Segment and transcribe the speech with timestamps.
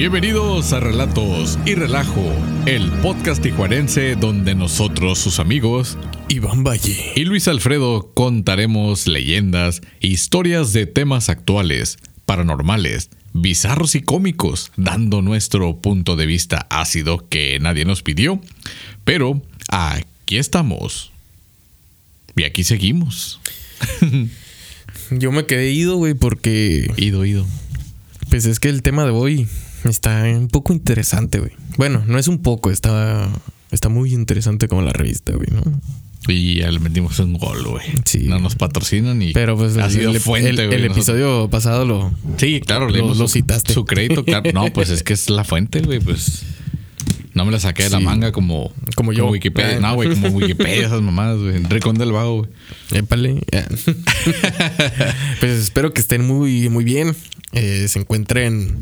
[0.00, 2.24] Bienvenidos a Relatos y Relajo,
[2.64, 5.98] el podcast tijuarense donde nosotros, sus amigos,
[6.30, 14.72] Iván Valle y Luis Alfredo contaremos leyendas, historias de temas actuales, paranormales, bizarros y cómicos,
[14.78, 18.40] dando nuestro punto de vista ácido que nadie nos pidió.
[19.04, 21.12] Pero aquí estamos.
[22.36, 23.38] Y aquí seguimos.
[25.10, 26.90] Yo me quedé ido, güey, porque.
[26.96, 27.46] Ido, ido.
[28.30, 29.46] Pues es que el tema de hoy
[29.88, 31.52] está un poco interesante, güey.
[31.78, 33.28] Bueno, no es un poco, está,
[33.70, 35.62] está muy interesante como la revista, güey, ¿no?
[36.28, 37.82] Y ya le metimos un gol, güey.
[38.04, 38.24] Sí.
[38.28, 39.32] No nos patrocinan y.
[39.32, 40.78] Pero pues ha sido el- fuente, el- güey.
[40.78, 42.12] el episodio pasado lo.
[42.36, 43.72] Sí, claro, lo- lo citaste.
[43.72, 44.50] Su crédito, claro.
[44.52, 45.98] No, pues es que es la fuente, güey.
[45.98, 46.42] Pues
[47.34, 48.04] no me la saqué de la Sí.
[48.04, 49.28] manga como, Como yo.
[49.28, 49.76] Wikipedia.
[49.76, 49.80] Ah.
[49.80, 51.62] No, güey, como Wikipedia, esas mamadas, güey.
[51.64, 52.50] Rincón del Vago, güey.
[52.92, 53.40] Épale.
[55.40, 57.14] Pues espero que estén muy, muy bien.
[57.52, 58.76] Eh, se encuentren,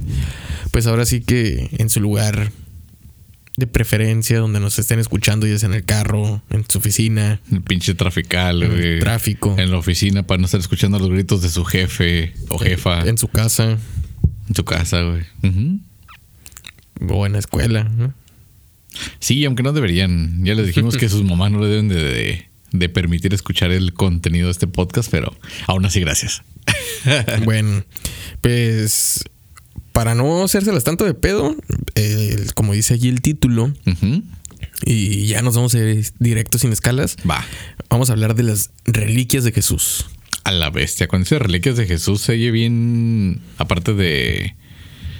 [0.72, 2.50] pues ahora sí que en su lugar
[3.56, 7.62] de preferencia, donde nos estén escuchando, ya sea en el carro, en su oficina, El
[7.62, 8.98] pinche trafical, en güey.
[9.00, 13.00] tráfico, En la oficina para no estar escuchando los gritos de su jefe o jefa
[13.00, 13.78] en, en su casa
[14.54, 15.24] su casa, güey.
[17.10, 17.84] O en la escuela.
[17.84, 18.14] ¿no?
[19.20, 20.44] Sí, aunque no deberían.
[20.44, 23.94] Ya les dijimos que sus mamás no le deben de, de- de permitir escuchar el
[23.94, 25.34] contenido de este podcast, pero
[25.66, 26.42] aún así, gracias.
[27.44, 27.82] Bueno,
[28.42, 29.24] pues
[29.92, 31.56] para no hacérselas tanto de pedo,
[31.94, 33.72] eh, como dice allí el título,
[34.84, 37.44] y ya nos vamos a ir directo sin escalas, Va.
[37.88, 40.06] vamos a hablar de las reliquias de Jesús.
[40.44, 41.08] A la bestia.
[41.08, 43.40] Cuando dice reliquias de Jesús, se oye bien.
[43.58, 44.54] Aparte de.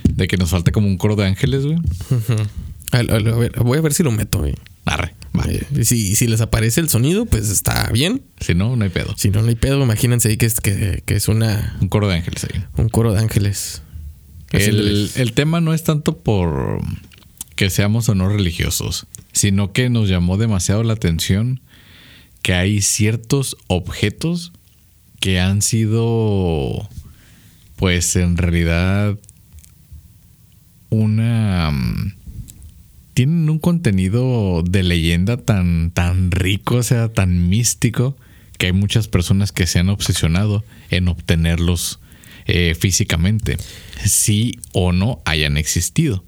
[0.08, 1.78] De que nos falta como un coro de ángeles, güey.
[2.92, 4.39] A, a- a ver, voy a ver si lo meto.
[4.41, 4.55] güey.
[4.84, 5.14] Arre.
[5.39, 5.44] Va.
[5.50, 8.22] Eh, si, si les aparece el sonido, pues está bien.
[8.41, 9.14] Si no, no hay pedo.
[9.17, 9.83] Si no, no hay pedo.
[9.83, 12.64] Imagínense ahí que es, que, que es una, Un coro de ángeles ahí.
[12.77, 13.83] un coro de ángeles.
[14.50, 16.81] El, el tema no es tanto por
[17.54, 21.60] que seamos o no religiosos, sino que nos llamó demasiado la atención
[22.41, 24.53] que hay ciertos objetos
[25.20, 26.88] que han sido,
[27.76, 29.19] pues en realidad,
[30.91, 31.70] una...
[33.19, 38.17] Tienen un contenido de leyenda tan, tan rico, o sea, tan místico,
[38.59, 41.99] que hay muchas personas que se han obsesionado en obtenerlos
[42.47, 43.56] eh, físicamente,
[44.05, 46.23] sí o no hayan existido.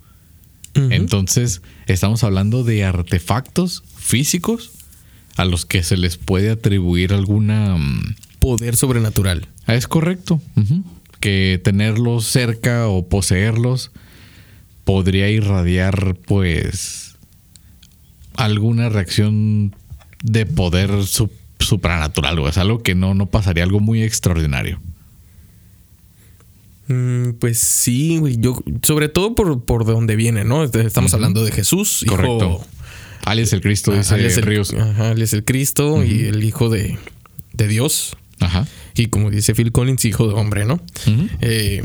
[0.74, 4.72] Entonces, estamos hablando de artefactos físicos
[5.36, 7.76] a los que se les puede atribuir alguna...
[7.76, 9.46] mm, poder sobrenatural.
[9.66, 10.42] ah, es correcto.
[11.20, 13.92] Que tenerlos cerca o poseerlos
[14.90, 17.14] podría irradiar, pues,
[18.34, 19.72] alguna reacción
[20.24, 21.30] de poder sup-
[21.60, 22.36] supranatural.
[22.40, 24.80] O es algo que no, no pasaría, algo muy extraordinario.
[26.88, 28.38] Mm, pues sí, güey.
[28.40, 30.64] Yo, sobre todo por, por de dónde viene, ¿no?
[30.64, 32.02] Estamos hablando de Jesús.
[32.02, 32.66] hijo- Correcto.
[33.24, 34.74] Alias el Cristo, Ah, dice alias el- Ríos.
[34.74, 36.98] Ajá, es el Cristo y el hijo de,
[37.52, 38.16] de Dios.
[38.40, 38.66] Ajá.
[38.96, 40.80] Y como dice Phil Collins, hijo de hombre, ¿no?
[41.42, 41.84] Eh,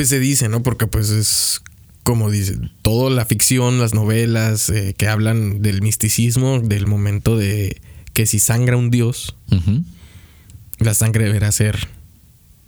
[0.00, 0.62] pues se dice, ¿no?
[0.62, 1.60] Porque pues es
[2.04, 7.82] como dice, toda la ficción, las novelas eh, que hablan del misticismo, del momento de
[8.14, 9.36] que si sangra un dios,
[10.78, 11.86] la sangre deberá ser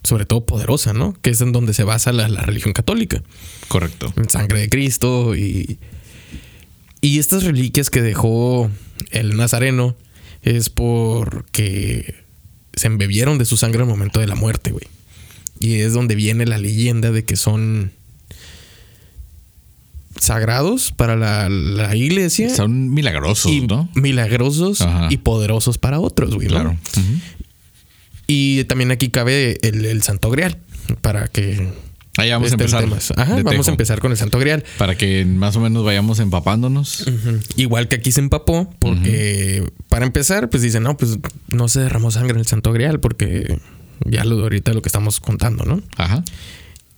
[0.03, 1.15] sobre todo poderosa, ¿no?
[1.23, 3.23] Que es en donde se basa la, la religión católica.
[3.69, 4.13] Correcto.
[4.19, 5.79] En sangre de Cristo y,
[7.01, 8.71] y estas reliquias que dejó
[9.11, 9.97] el Nazareno
[10.43, 12.15] es porque
[12.75, 14.85] se embebieron de su sangre al momento de la muerte, güey.
[15.63, 17.93] Y es donde viene la leyenda de que son
[20.19, 23.89] sagrados para la, la iglesia Son milagrosos, y ¿no?
[23.95, 25.09] milagrosos Ajá.
[25.11, 26.49] y poderosos para otros, güey.
[26.49, 26.55] ¿no?
[26.55, 26.77] Claro.
[28.27, 30.59] Y también aquí cabe el, el Santo Grial
[31.01, 31.69] para que
[32.19, 32.85] Ahí vamos a empezar.
[32.85, 33.69] Ajá, vamos tejo.
[33.69, 34.65] a empezar con el Santo Grial.
[34.77, 37.07] Para que más o menos vayamos empapándonos.
[37.57, 42.11] Igual que aquí se empapó, porque para empezar, pues dicen, no, pues no se derramó
[42.11, 43.59] sangre en el Santo Grial, porque
[44.07, 45.83] ya lo ahorita lo que estamos contando, ¿no?
[45.97, 46.25] Ajá.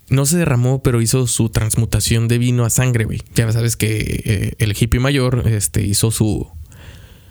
[0.09, 3.21] No se derramó, pero hizo su transmutación de vino a sangre, güey.
[3.35, 6.47] Ya sabes que eh, el hippie mayor este, hizo su,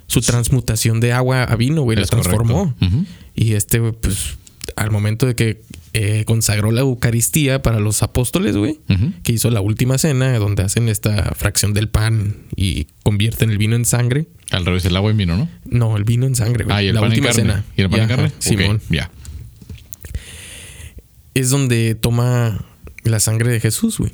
[0.08, 2.74] su transmutación de agua a vino, güey, la transformó.
[3.36, 4.38] Y este, pues,
[4.76, 5.62] al momento de que
[5.94, 8.80] eh, consagró la Eucaristía para los apóstoles, güey,
[9.22, 13.76] que hizo la última cena, donde hacen esta fracción del pan y convierten el vino
[13.76, 14.26] en sangre.
[14.50, 15.48] Al revés, el agua en vino, ¿no?
[15.66, 16.76] No, el vino en sangre, güey.
[16.76, 17.52] Ah, y el la pan última en carne.
[17.54, 17.66] cena.
[17.78, 18.32] ¿Y el pan en Ya, carne?
[18.40, 18.82] Simón.
[18.90, 19.12] Ya.
[21.34, 22.66] Es donde toma
[23.04, 24.12] la sangre de Jesús, güey.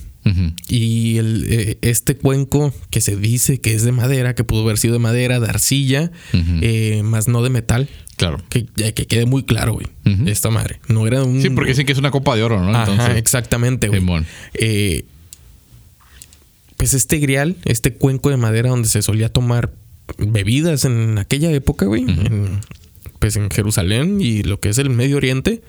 [0.67, 4.77] Y el, eh, este cuenco que se dice que es de madera, que pudo haber
[4.77, 7.89] sido de madera, de arcilla, eh, más no de metal.
[8.15, 8.37] Claro.
[8.49, 9.87] Que, ya que quede muy claro, güey.
[10.27, 10.79] Esta madre.
[10.87, 11.41] No era un.
[11.41, 12.69] Sí, porque dicen que es una copa de oro, ¿no?
[12.69, 14.01] Ajá, Entonces, exactamente, güey.
[14.53, 15.05] Eh,
[16.77, 19.71] pues este grial, este cuenco de madera donde se solía tomar
[20.17, 22.03] bebidas en aquella época, güey.
[22.03, 22.59] en-
[23.19, 25.61] pues en Jerusalén y lo que es el Medio Oriente.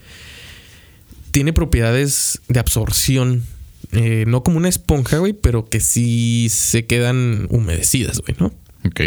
[1.31, 3.45] Tiene propiedades de absorción.
[3.93, 8.53] eh, no como una esponja, güey, pero que sí se quedan humedecidas, güey, ¿no?
[8.87, 9.01] Ok.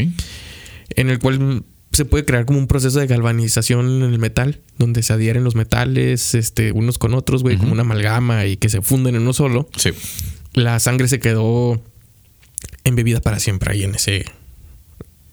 [0.95, 5.03] en el cual se puede crear como un proceso de galvanización en el metal, donde
[5.03, 8.81] se adhieren los metales este, unos con otros, güey, como una amalgama y que se
[8.81, 9.69] funden en uno solo.
[9.77, 9.91] Sí.
[10.53, 11.81] La sangre se quedó
[12.83, 14.25] embebida para siempre ahí en ese,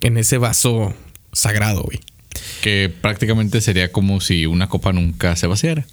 [0.03, 0.95] en ese vaso
[1.33, 2.01] sagrado, güey.
[2.63, 5.87] Que prácticamente sería como si una copa nunca se vaciara.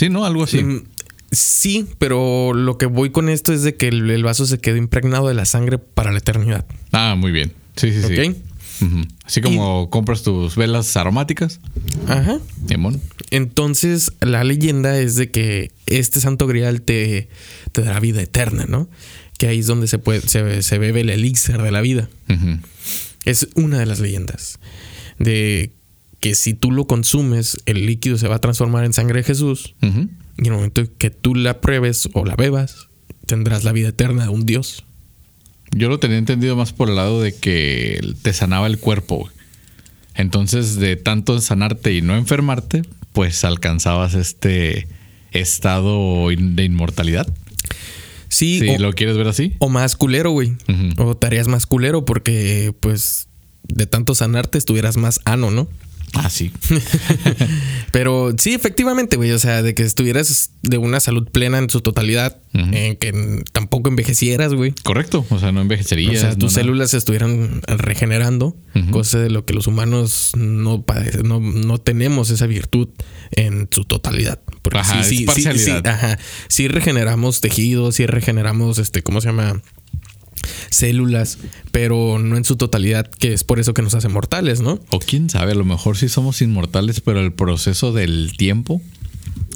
[0.00, 0.24] Sí, ¿no?
[0.24, 0.62] Algo así.
[0.62, 0.84] Mm,
[1.30, 4.76] Sí, pero lo que voy con esto es de que el, el vaso se quedó
[4.76, 6.64] impregnado de la sangre para la eternidad.
[6.90, 7.52] Ah, muy bien.
[7.76, 8.18] Sí, sí, sí.
[8.18, 8.36] ¿Ok?
[8.82, 9.06] Ujú.
[9.24, 11.60] Así como compras tus velas aromáticas.
[12.08, 12.40] Ajá.
[12.66, 13.00] Simón.
[13.30, 17.28] Entonces, la leyenda es de que este santo grial te,
[17.72, 18.88] te dará vida eterna, ¿no?
[19.38, 22.08] Que ahí es donde se, puede, se, se bebe el elixir de la vida.
[23.24, 24.58] Es una de las leyendas.
[25.18, 25.70] De
[26.20, 29.74] que si tú lo consumes, el líquido se va a transformar en sangre de Jesús.
[29.82, 30.10] Y en
[30.46, 32.88] el momento que tú la pruebes o la bebas,
[33.26, 34.84] tendrás la vida eterna de un Dios.
[35.72, 39.28] Yo lo tenía entendido más por el lado de que te sanaba el cuerpo.
[40.14, 42.82] Entonces, de tanto sanarte y no enfermarte,
[43.12, 44.88] pues alcanzabas este
[45.32, 47.26] estado de inmortalidad.
[48.28, 49.54] Sí, Si o, lo quieres ver así.
[49.58, 50.50] o más culero, güey.
[50.68, 51.02] Ujú.
[51.10, 53.28] O tareas más culero porque, pues,
[53.68, 55.68] de tanto sanarte estuvieras más ano, ¿no?
[56.14, 56.50] Ah, sí.
[57.92, 59.32] Pero sí, efectivamente, güey.
[59.32, 63.88] O sea, de que estuvieras de una salud plena en su totalidad, en que tampoco
[63.90, 64.72] envejecieras, güey.
[64.82, 65.24] Correcto.
[65.30, 66.20] O sea, no O envejecerías.
[66.20, 68.90] sea, no tus células se estuvieran regenerando, Ujú.
[68.90, 72.88] cosa de lo que los humanos no, padece- no, no tenemos esa virtud
[73.32, 74.40] en su totalidad.
[74.62, 76.18] Porque Ajá, sí, es sí, sí, sí, ajá.
[76.48, 79.62] Sí regeneramos tejidos, sí regeneramos, este, ¿cómo se llama?
[80.70, 81.38] Células,
[81.72, 84.80] pero no en su totalidad, que es por eso que nos hace mortales, ¿no?
[84.90, 88.80] O quién sabe, a lo mejor sí somos inmortales, pero el proceso del tiempo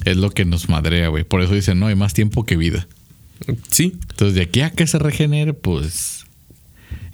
[0.04, 1.24] es lo que nos madrea, güey.
[1.24, 2.86] Por eso dicen, no, hay más tiempo que vida.
[3.70, 6.24] Sí, Entonces, de aquí a que se regenere, pues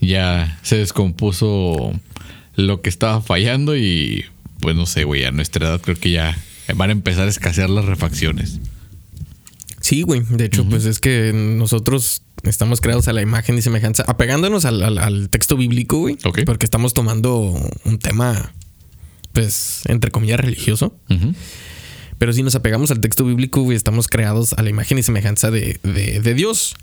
[0.01, 1.93] ya se descompuso
[2.57, 4.25] lo que estaba fallando y
[4.61, 6.39] pues no sé, güey, a nuestra edad creo que ya
[6.75, 8.61] van a empezar a escasear las refacciones.
[9.81, 10.23] Sí, güey.
[10.29, 14.83] De hecho, pues es que nosotros estamos creados a la imagen y semejanza, apegándonos al,
[14.83, 16.17] al- al texto bíblico, güey.
[16.25, 16.41] Ok.
[16.47, 17.55] Porque estamos tomando
[17.85, 18.53] un tema,
[19.33, 20.97] pues, entre comillas, religioso.
[22.19, 25.51] Pero si nos apegamos al texto bíblico, güey, estamos creados a la imagen y semejanza
[25.51, 26.75] de, de- de Dios.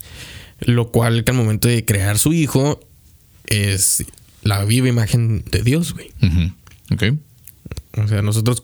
[0.62, 2.80] Lo cual, que al momento de crear su hijo,
[3.45, 4.03] es
[4.42, 6.12] la viva imagen de Dios, güey.
[6.24, 6.51] Ujú.
[6.94, 7.03] Ok.
[8.03, 8.63] O sea, nosotros,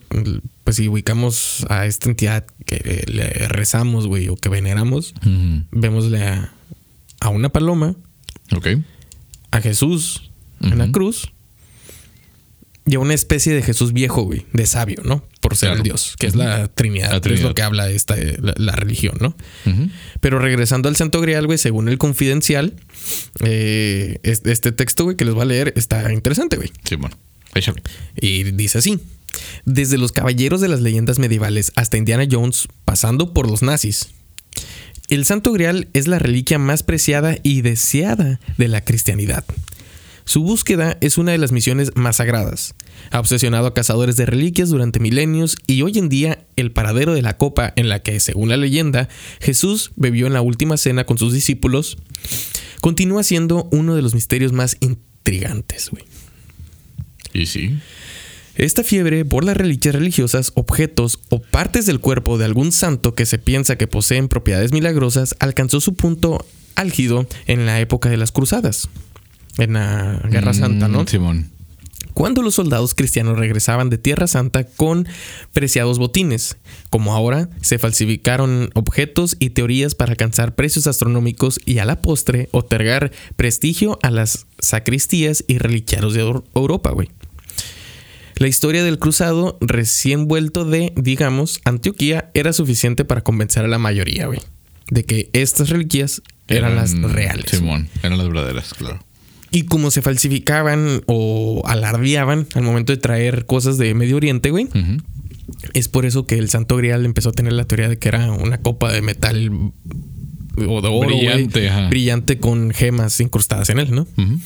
[0.64, 5.64] pues, si ubicamos a esta entidad que le rezamos, güey, o que veneramos, Ujú.
[5.72, 6.54] Vémosle a,
[7.24, 7.96] a una paloma,
[9.52, 10.30] a Jesús
[10.62, 11.32] en la cruz
[12.86, 15.24] y a una especie de Jesús viejo, güey, de sabio, ¿no?
[15.40, 15.78] Por ser Claro.
[15.80, 18.74] el Dios, que es la Trinidad, La que es lo que habla esta, la, la
[18.74, 19.36] religión, ¿no?
[20.20, 22.74] Pero regresando al Santo Grial, güey, según el confidencial,
[23.44, 26.72] eh, este, este texto, güey, que les voy a leer, está interesante, güey.
[26.84, 27.16] Sí, bueno.
[27.56, 27.82] Échale.
[28.20, 29.00] Y dice así.
[29.66, 34.10] Desde los caballeros de las leyendas medievales hasta Indiana Jones, pasando por los nazis.
[35.10, 39.46] El Santo Grial es la reliquia más preciada y deseada de la cristianidad.
[40.26, 42.76] Su búsqueda es una de las misiones más sagradas.
[43.12, 47.22] Ha obsesionado a cazadores de reliquias durante milenios y hoy en día el paradero de
[47.22, 49.10] la copa en la que, según la leyenda,
[49.42, 51.98] Jesús bebió en la última cena con sus discípulos,
[52.80, 55.92] continúa siendo uno de los misterios más intrigantes.
[57.34, 57.78] Y sí.
[58.56, 63.26] Esta fiebre por las reliquias religiosas, objetos o partes del cuerpo de algún santo que
[63.26, 66.46] se piensa que poseen propiedades milagrosas alcanzó su punto
[66.76, 68.90] álgido en la época de las cruzadas,
[69.58, 71.04] en la Guerra Santa, ¿no?
[71.04, 71.50] Mm, Simón.
[72.14, 75.08] Cuando los soldados cristianos regresaban de Tierra Santa con
[75.52, 76.58] preciados botines,
[76.92, 82.50] como ahora se falsificaron objetos y teorías para alcanzar precios astronómicos y a la postre
[82.52, 87.10] otorgar prestigio a las sacristías y reliquiarios de Eur- Europa, güey.
[88.36, 93.78] La historia del cruzado recién vuelto de, digamos, Antioquía era suficiente para convencer a la
[93.78, 94.40] mayoría, güey,
[94.90, 97.46] de que estas reliquias eran, las reales.
[97.50, 97.88] Simón.
[98.02, 99.00] Eran las verdaderas, claro.
[99.52, 104.68] Y como se falsificaban o alardeaban al momento de traer cosas de Medio Oriente, güey,
[105.74, 108.32] es por eso que el Santo Grial empezó a tener la teoría de que era
[108.32, 109.72] una copa de metal
[110.58, 114.08] o de oro, Brillante, brillante con gemas incrustadas en él, ¿no?
[114.18, 114.40] Ujú.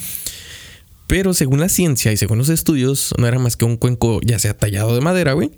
[1.07, 4.39] Pero según la ciencia y según los estudios, no era más que un cuenco ya
[4.39, 5.51] sea tallado de madera, güey,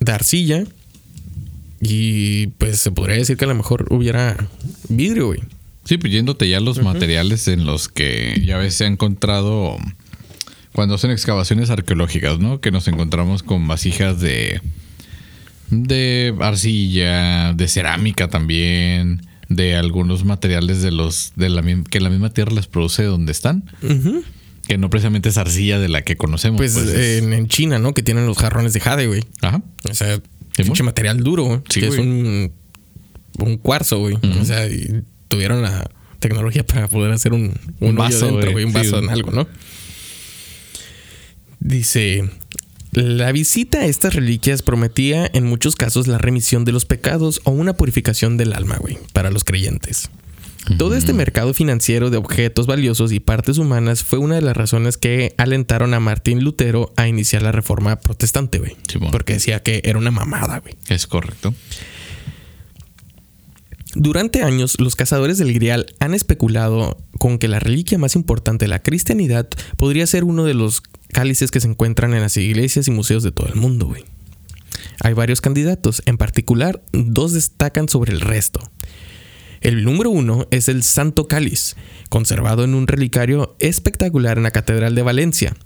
[0.00, 0.64] de arcilla.
[1.80, 4.48] Y pues se podría decir que a lo mejor hubiera
[4.88, 5.40] vidrio, güey.
[5.84, 9.76] Sí, pues yéndote ya los materiales en los que ya ves se ha encontrado
[10.72, 12.60] cuando hacen excavaciones arqueológicas, ¿no?
[12.60, 14.60] Que nos encontramos con vasijas de
[15.70, 22.30] de arcilla, de cerámica también, de algunos materiales de los de la que la misma
[22.30, 23.64] tierra les produce donde están.
[24.72, 26.56] Que no precisamente es arcilla de la que conocemos.
[26.56, 27.92] Pues, pues, es- en, en China, ¿no?
[27.92, 29.22] Que tienen los jarrones de jade, güey.
[29.42, 29.62] Ajá.
[29.90, 30.18] O sea,
[30.56, 31.60] pinche material duro, güey.
[31.68, 32.52] Sí, que es un,
[33.38, 34.16] un cuarzo, güey.
[34.40, 38.64] O sea, y tuvieron la tecnología para poder hacer un, un, Un vaso dentro, güey.
[38.64, 39.46] Un Sí, vaso en algo, ¿no?
[41.60, 42.30] Dice.
[42.92, 47.50] La visita a estas reliquias prometía en muchos casos la remisión de los pecados o
[47.50, 50.10] una purificación del alma, güey, para los creyentes.
[50.78, 54.96] Todo este mercado financiero de objetos valiosos y partes humanas fue una de las razones
[54.96, 58.76] que alentaron a Martín Lutero a iniciar la reforma protestante, güey.
[59.10, 60.74] Porque decía que era una mamada, güey.
[60.88, 61.52] Es correcto.
[63.94, 68.70] Durante años, los cazadores del Grial han especulado con que la reliquia más importante de
[68.70, 72.90] la cristianidad podría ser uno de los cálices que se encuentran en las iglesias y
[72.90, 74.04] museos de todo el mundo, güey.
[75.00, 78.60] Hay varios candidatos, en particular, dos destacan sobre el resto.
[79.62, 81.76] El número uno es el Santo Cáliz,
[82.08, 85.56] conservado en un relicario espectacular en la Catedral de Valencia.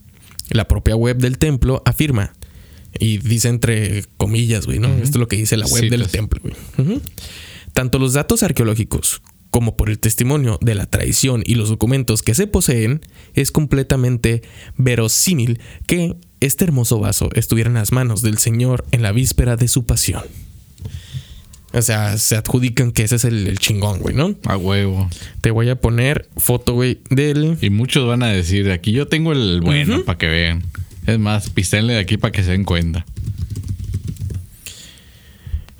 [0.50, 2.32] La propia web del templo afirma,
[2.98, 4.88] y dice entre comillas, güey, ¿no?
[4.88, 7.00] Esto es lo que dice la web del templo, güey.
[7.72, 12.34] Tanto los datos arqueológicos como por el testimonio de la tradición y los documentos que
[12.34, 13.00] se poseen,
[13.32, 14.42] es completamente
[14.76, 19.68] verosímil que este hermoso vaso estuviera en las manos del Señor en la víspera de
[19.68, 20.24] su pasión.
[21.72, 24.34] O sea, se adjudican que ese es el, el chingón, güey, ¿no?
[24.46, 25.10] A huevo.
[25.40, 27.58] Te voy a poner foto, güey, del...
[27.60, 30.62] Y muchos van a decir, aquí yo tengo el bueno para que vean.
[31.06, 33.04] Es más, pistenle de aquí para que se den cuenta.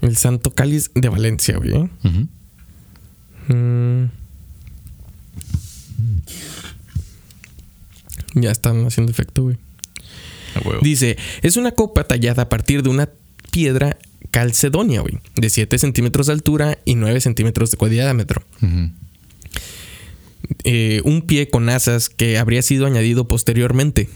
[0.02, 1.88] El Santo Cáliz de Valencia, güey.
[3.48, 4.06] Mm.
[8.34, 9.56] Ya están haciendo efecto, güey.
[10.54, 10.80] A huevo.
[10.82, 13.08] Dice, es una copa tallada a partir de una
[13.50, 13.96] piedra
[14.40, 18.42] calcedonia, güey, de 7 centímetros de altura y 9 centímetros de diámetro.
[18.60, 18.90] Ujú.
[20.64, 24.10] Eh, un pie con asas que habría sido añadido posteriormente.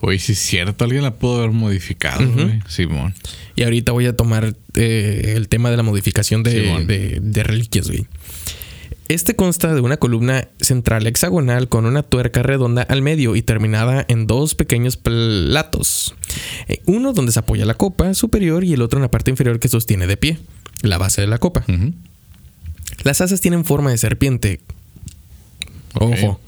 [0.00, 2.60] Oye, sí es cierto, alguien la pudo haber modificado, güey.
[2.68, 3.14] Simón.
[3.56, 7.88] Y ahorita voy a tomar eh, el tema de la modificación de, de- de reliquias,
[7.88, 8.06] güey.
[9.08, 14.04] Este consta de una columna central hexagonal con una tuerca redonda al medio y terminada
[14.06, 16.14] en dos pequeños platos.
[16.68, 19.60] Eh, Uno donde se apoya la copa superior y el otro en la parte inferior
[19.60, 20.38] que sostiene de pie,
[20.82, 21.64] la base de la copa.
[23.02, 24.60] Las asas tienen forma de serpiente.
[25.94, 26.38] Ojo.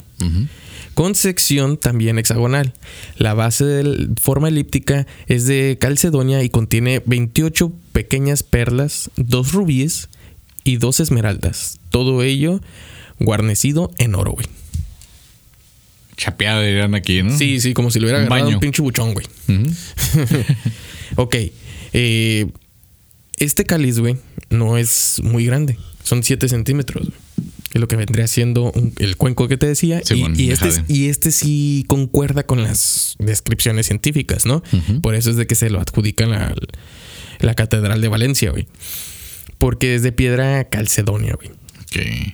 [0.93, 2.73] Con sección también hexagonal.
[3.17, 10.09] La base de forma elíptica es de calcedonia y contiene 28 pequeñas perlas, dos rubíes
[10.63, 11.79] y dos esmeraldas.
[11.89, 12.61] Todo ello
[13.19, 14.47] guarnecido en oro, güey.
[16.17, 17.35] Chapeada dirían aquí, ¿no?
[17.35, 18.57] Sí, sí, como si lo hubiera Un agarrado baño.
[18.57, 19.25] un pinche buchón, güey.
[19.47, 19.65] Ujú.
[21.17, 21.35] Ok.
[21.93, 22.47] eh,
[23.37, 24.17] este cáliz, güey,
[24.49, 25.77] no es muy grande.
[26.03, 27.19] Son 7 centímetros, güey.
[27.69, 30.01] Que es lo que vendría siendo un- el cuenco que te decía.
[30.05, 34.61] Sí, y, bueno, y este, y este sí concuerda con las descripciones científicas, ¿no?
[35.01, 36.53] Por eso es de que se lo adjudican a
[37.39, 38.67] la Catedral de Valencia, güey.
[39.61, 41.51] Porque es de piedra calcedonia, güey.
[41.83, 42.33] Ok.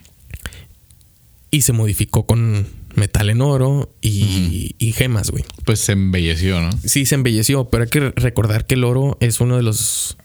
[1.51, 2.65] Y se modificó con
[2.95, 5.43] metal en oro y, y gemas, güey.
[5.65, 6.69] Pues se embelleció, ¿no?
[6.85, 10.15] Sí, se embelleció, pero hay que recordar que el oro es uno de los.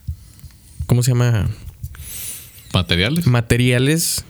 [0.87, 1.51] ¿Cómo se llama?
[2.73, 3.27] Materiales.
[3.27, 4.25] Materiales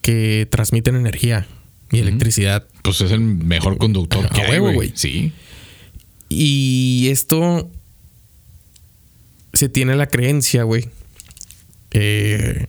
[0.00, 1.46] que transmiten energía
[1.92, 2.66] y electricidad.
[2.80, 4.92] Pues es el mejor conductor que hay, güey.
[4.94, 5.32] Sí.
[6.30, 7.70] Y esto.
[9.52, 10.88] Se tiene la creencia, güey.
[11.90, 12.66] Eh,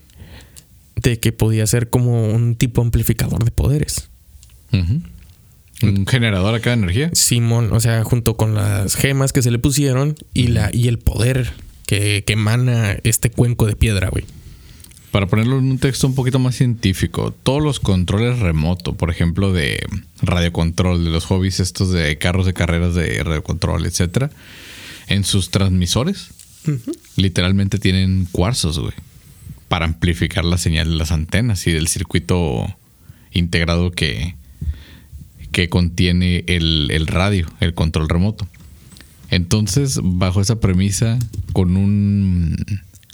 [0.96, 4.10] de que podía ser como un tipo amplificador de poderes.
[4.72, 7.10] Un generador acá de energía.
[7.14, 11.00] Simón, o sea, junto con las gemas que se le pusieron y, la, y el
[11.00, 11.54] poder
[11.86, 14.26] que, que emana este cuenco de piedra, güey.
[15.12, 19.52] Para ponerlo en un texto un poquito más científico, todos los controles remoto, por ejemplo,
[19.52, 19.84] de
[20.22, 24.30] radiocontrol, de los hobbies estos de carros de carreras de radiocontrol, etcétera,
[25.08, 26.28] en sus transmisores,
[27.16, 28.94] literalmente tienen cuarzos, güey,
[29.70, 32.76] para amplificar la señal de las antenas y del circuito
[33.32, 34.36] integrado que,
[35.52, 38.48] que contiene el, el radio, el control remoto.
[39.30, 41.20] Entonces, bajo esa premisa,
[41.54, 42.56] con un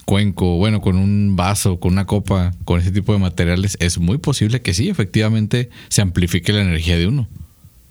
[0.06, 4.18] cuenco, bueno, con un vaso, con una copa, con ese tipo de materiales, es muy
[4.18, 7.28] posible que sí, efectivamente, se amplifique la energía de uno.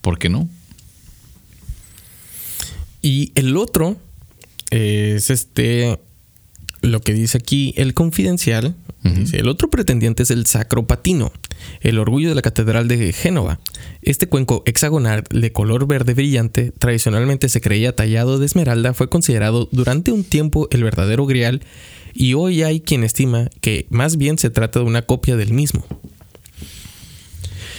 [0.00, 0.49] ¿Por qué no?
[3.02, 3.99] Y el otro
[4.71, 5.99] es este,
[6.84, 8.74] lo que dice aquí, el confidencial.
[9.02, 11.30] Dice, el otro pretendiente es el Sacro Patino,
[11.82, 13.60] el orgullo de la Catedral de Génova.
[14.00, 19.68] Este cuenco hexagonal de color verde brillante, tradicionalmente se creía tallado de esmeralda, fue considerado
[19.72, 21.60] durante un tiempo el verdadero grial
[22.14, 25.84] y hoy hay quien estima que más bien se trata de una copia del mismo.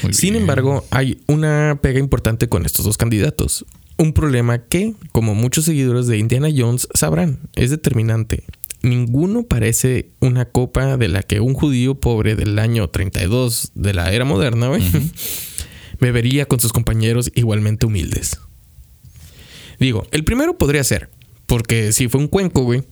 [0.04, 0.44] Muy Sin bien.
[0.44, 3.66] embargo, hay una pega importante con estos dos candidatos.
[3.98, 8.44] Un problema que, como muchos seguidores de Indiana Jones sabrán, es determinante.
[8.86, 14.14] Ninguno parece una copa de la que un judío pobre del año 32 de la
[14.14, 14.84] era moderna, güey,
[16.00, 18.40] bebería con sus compañeros igualmente humildes.
[19.80, 21.10] Digo, el primero podría ser,
[21.48, 22.84] porque si fue un cuenco, güey,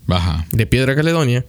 [0.51, 1.45] de piedra caledonia,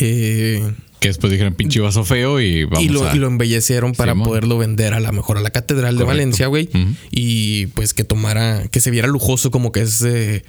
[0.00, 3.14] eh, Que después dijeron pinche vaso feo y vamos y, lo, a...
[3.14, 6.04] y lo embellecieron para poderlo vender a la mejor a la catedral de.
[6.04, 6.68] Valencia, güey.
[7.10, 10.42] Y pues que tomara, que se viera lujoso como que es de,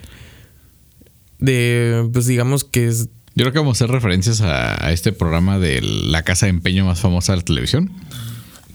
[1.40, 5.12] de pues digamos que es Yo creo que vamos a hacer referencias a, a este
[5.12, 7.92] programa de la casa de empeño más famosa de la televisión.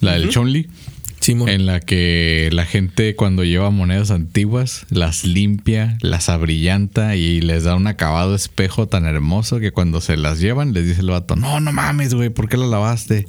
[0.01, 0.69] La del Chonli.
[1.21, 1.49] Simón.
[1.49, 7.65] En la que la gente cuando lleva monedas antiguas las limpia, las abrillanta y les
[7.65, 11.35] da un acabado espejo tan hermoso que cuando se las llevan les dice el vato,
[11.35, 13.27] no, no mames, güey, ¿por qué la lavaste?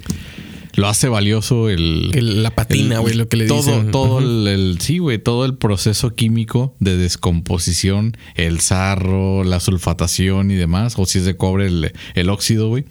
[0.76, 2.12] Lo hace valioso el...
[2.14, 3.92] El- la patina, güey, lo que le todo, dicen.
[3.92, 10.52] Todo el, el- sí, güey, todo el proceso químico de descomposición, el sarro, la sulfatación
[10.52, 12.86] y demás, o si es de cobre el, el óxido, güey,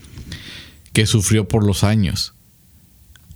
[0.92, 2.32] que sufrió por los años.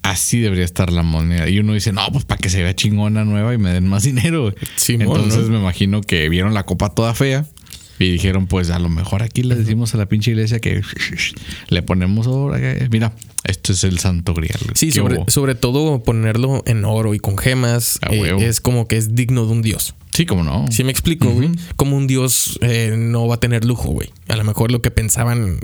[0.02, 1.48] Así debería estar la moneda.
[1.48, 4.04] Y uno dice, no, pues para que se vea chingona nueva y me den más
[4.04, 4.42] dinero.
[4.42, 4.54] güey".
[4.76, 5.54] Simón, Entonces ¿no?
[5.54, 7.44] me imagino que vieron la copa toda fea
[7.98, 10.82] y dijeron, pues a lo mejor aquí le decimos a la pinche iglesia que
[11.68, 12.54] le ponemos oro.
[12.54, 12.74] acá".
[12.90, 13.12] Mira,
[13.44, 14.58] esto es el santo grial.
[14.74, 18.40] Sí, ¿Qué sobre, sobre todo ponerlo en oro y con gemas A eh, huevo.
[18.40, 19.94] es como que es digno de un dios.
[20.12, 20.66] Sí, como no.
[20.70, 21.50] Si me explico, güey.
[21.76, 24.10] Como un dios eh, no va a tener lujo, güey.
[24.28, 25.60] A lo mejor lo que pensaban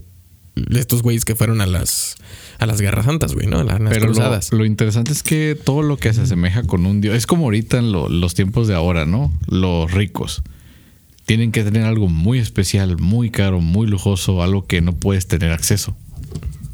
[0.70, 2.14] estos güeyes que fueron a las
[2.60, 3.58] a las guerras santas, güey, ¿no?
[3.58, 4.52] A las Pero cruzadas.
[4.52, 7.44] lo, lo interesante es que todo lo que se asemeja con un dios es como
[7.46, 9.32] ahorita en lo- los tiempos de ahora, ¿no?
[9.48, 10.42] Los ricos
[11.26, 15.52] tienen que tener algo muy especial, muy caro, muy lujoso, algo que no puedes tener
[15.52, 15.96] acceso.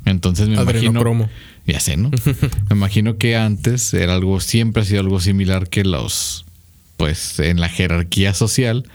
[0.04, 1.28] Entonces me imagino.
[1.66, 2.10] Ya sé, ¿no?
[2.70, 6.44] me imagino que antes era algo, siempre ha sido algo similar que los,
[6.96, 8.86] pues, en la jerarquía social,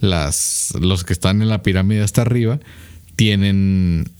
[0.00, 2.60] las, los que están en la pirámide hasta arriba
[3.16, 4.10] tienen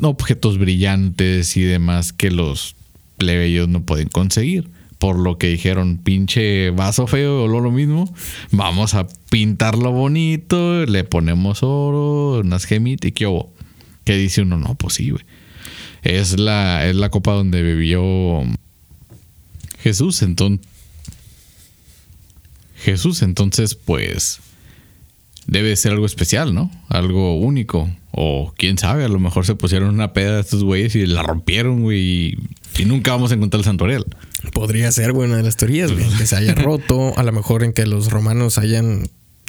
[0.00, 2.76] objetos brillantes y demás que los
[3.16, 4.68] plebeyos no pueden conseguir.
[5.02, 8.14] Por lo que dijeron, pinche vaso feo o lo mismo,
[8.52, 13.26] vamos a pintarlo bonito, le ponemos oro, unas gemitas y qué.
[14.04, 15.24] Que dice uno, no, pues sí, güey.
[16.04, 18.44] Es la, es la copa donde bebió
[19.80, 20.64] Jesús, entonces.
[22.76, 24.38] Jesús, entonces, pues.
[25.48, 26.70] Debe ser algo especial, ¿no?
[26.88, 27.90] Algo único.
[28.14, 31.22] O quién sabe, a lo mejor se pusieron una peda de estos güeyes y la
[31.22, 31.98] rompieron, güey.
[32.00, 32.38] Y,
[32.78, 34.04] y nunca vamos a encontrar el santorial.
[34.52, 36.04] Podría ser, güey, una de las teorías, güey.
[36.18, 37.18] Que se haya roto.
[37.18, 39.08] A lo mejor en que los romanos hayan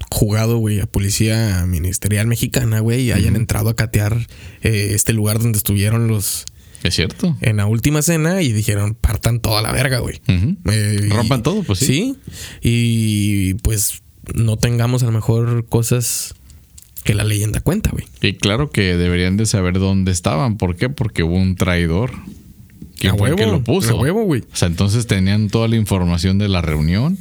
[0.09, 4.27] jugado, güey, a policía ministerial mexicana, güey, y hayan entrado a catear
[4.61, 6.45] eh, este lugar donde estuvieron los
[6.83, 7.35] ¿Es cierto?
[7.41, 10.21] en la última cena y dijeron partan toda la verga, güey.
[10.27, 11.85] Eh, y- Rompan todo, pues sí.
[11.85, 12.15] Sí.
[12.61, 16.35] Y pues no tengamos a lo mejor cosas
[17.03, 18.05] que la leyenda cuenta, güey.
[18.21, 20.57] Y claro que deberían de saber dónde estaban.
[20.57, 20.89] ¿Por qué?
[20.89, 22.11] Porque hubo un traidor.
[22.97, 23.97] ¿Quién A fue el que lo puso?
[23.97, 24.41] a huevo, güey.
[24.41, 27.17] O sea, entonces tenían toda la información de la reunión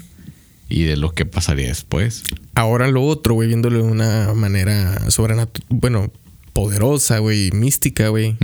[0.68, 2.22] y de lo que pasaría después.
[2.54, 6.12] Ahora lo otro, güey, viéndolo de una manera sobrenatural, bueno,
[6.52, 8.36] poderosa, güey, mística, güey.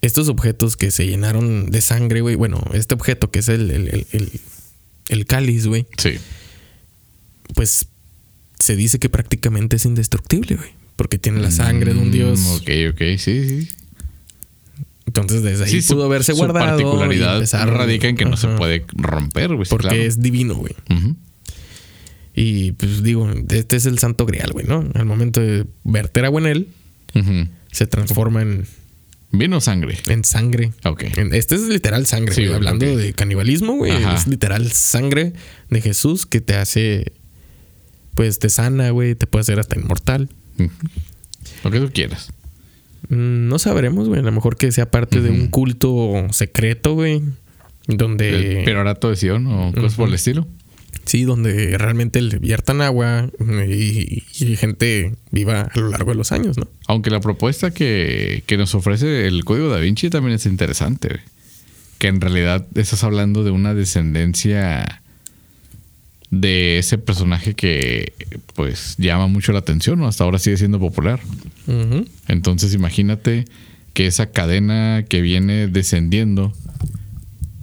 [0.00, 2.34] Estos objetos que se llenaron de sangre, güey.
[2.34, 4.40] Bueno, este objeto que es el, el, el, el-
[5.08, 5.86] el cáliz, güey.
[5.96, 6.18] Sí.
[7.54, 7.88] Pues
[8.58, 10.70] se dice que prácticamente es indestructible, güey.
[10.96, 12.40] Porque tiene la sangre de un dios.
[12.40, 13.68] Mm, Ok, ok, sí, sí.
[15.06, 16.66] Entonces desde ahí Sí, pudo haberse su guardado.
[16.78, 19.68] y particularidad empezar- radica en que no se puede romper, güey.
[19.68, 20.02] Porque claro.
[20.02, 20.74] es divino, güey.
[22.34, 24.88] Y pues digo, este es el santo grial, güey, ¿no?
[24.94, 26.68] Al momento de verter agua en él,
[27.72, 28.66] se transforma en,
[29.32, 29.98] ¿Vino sangre?
[30.06, 30.72] en sangre.
[30.84, 31.04] Ok.
[31.32, 32.54] Este es literal sangre, Sí, güey.
[32.54, 33.92] Hablando de canibalismo, güey.
[33.92, 34.14] Ajá.
[34.16, 35.32] Es literal sangre
[35.70, 37.12] de Jesús que te hace,
[38.18, 39.14] pues te sana, güey.
[39.14, 40.28] Te puede hacer hasta inmortal.
[41.62, 42.32] Lo que tú quieras.
[43.10, 44.18] Mm, No sabremos, güey.
[44.18, 47.22] A lo mejor que sea parte de un culto secreto, güey.
[47.86, 48.58] Donde...
[48.58, 50.48] El perorato de Sion o cosas por el estilo.
[51.04, 53.30] Sí, donde realmente le viertan agua
[53.68, 56.66] y, y gente viva a lo largo de los años, ¿no?
[56.88, 61.06] Aunque la propuesta que, que nos ofrece el código da Vinci también es interesante.
[61.08, 61.20] güey.
[61.98, 64.97] Que en realidad estás hablando de una descendencia
[66.30, 68.12] de ese personaje que
[68.54, 70.06] pues llama mucho la atención, ¿no?
[70.06, 71.20] Hasta ahora sigue siendo popular.
[72.28, 73.44] Entonces imagínate
[73.94, 76.52] que esa cadena que viene descendiendo,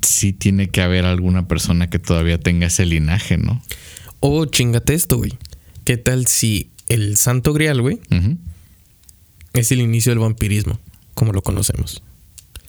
[0.01, 3.61] sí tiene que haber alguna persona que todavía tenga ese linaje, ¿no?
[4.19, 5.37] O chingate esto, güey.
[5.83, 7.99] ¿Qué tal si el Santo Grial, güey,
[9.53, 10.79] es el inicio del vampirismo,
[11.13, 12.01] como lo conocemos?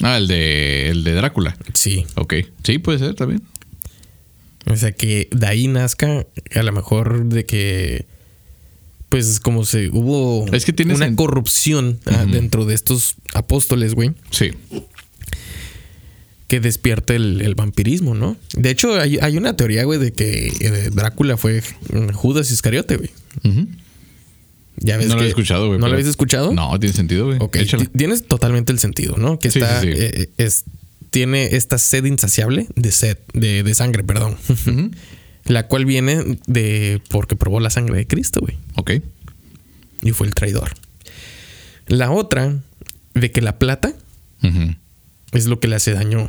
[0.02, 1.56] Ah, el de, el de Drácula.
[1.74, 2.04] Sí.
[2.16, 2.34] Ok.
[2.62, 3.42] Sí, puede ser también.
[4.68, 8.06] O sea, que de ahí nazca a lo mejor de que,
[9.08, 13.94] pues como se hubo Es que tienes una en- corrupción ah, dentro de estos apóstoles,
[13.94, 14.50] güey, Sí.
[16.48, 18.36] que despierte el, el vampirismo, ¿no?
[18.54, 21.62] De hecho, hay, hay una teoría, güey, de que eh, Drácula fue
[22.12, 23.10] Judas Iscariote, güey.
[23.44, 23.66] Ujú.
[24.78, 25.80] Ya ves No lo he escuchado, güey.
[25.80, 26.52] ¿No lo habéis escuchado?
[26.52, 27.38] No, tiene sentido, güey.
[27.40, 27.84] Ok, Échala.
[27.96, 29.38] tienes totalmente el sentido, ¿no?
[29.38, 29.98] Que Sí, está, sí, sí.
[29.98, 30.64] eh, es,
[31.10, 34.36] tiene esta sed insaciable de sed, de, de sangre, perdón.
[35.44, 38.58] La cual viene de porque probó la sangre de Cristo, güey.
[38.74, 38.92] Ok.
[40.02, 40.74] Y fue el traidor.
[41.86, 42.56] La otra,
[43.14, 43.94] de que la plata
[45.32, 46.28] es lo que le hace daño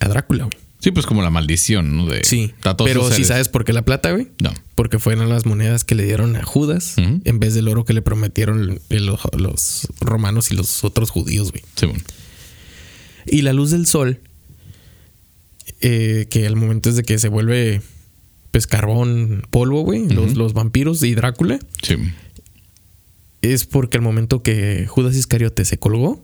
[0.00, 0.58] a Drácula, güey.
[0.80, 2.06] Sí, pues como la maldición, ¿no?
[2.06, 4.28] De, Sí, pero esos sí sabes por qué la plata, güey.
[4.42, 4.52] No.
[4.74, 8.02] Porque fueron las monedas que le dieron a Judas en vez del oro que le
[8.02, 11.64] prometieron los, los romanos y los otros judíos, güey.
[11.74, 12.02] Sí, bueno.
[13.26, 14.20] Y la luz del sol,
[15.80, 17.82] eh, que al momento es de que se vuelve
[18.50, 21.96] pues carbón, polvo, güey, los, los vampiros y Drácula, Sí.
[23.42, 26.22] es porque al momento que Judas Iscariote se colgó,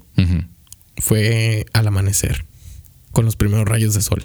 [0.98, 2.44] fue al amanecer,
[3.10, 4.22] con los primeros rayos de sol.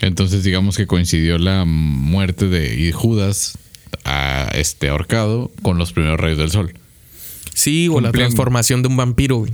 [0.00, 3.58] Entonces, digamos que coincidió la muerte de Judas
[4.04, 6.74] a este ahorcado con los primeros rayos del sol.
[7.54, 9.52] Sí, o la transformación de un vampiro, güey.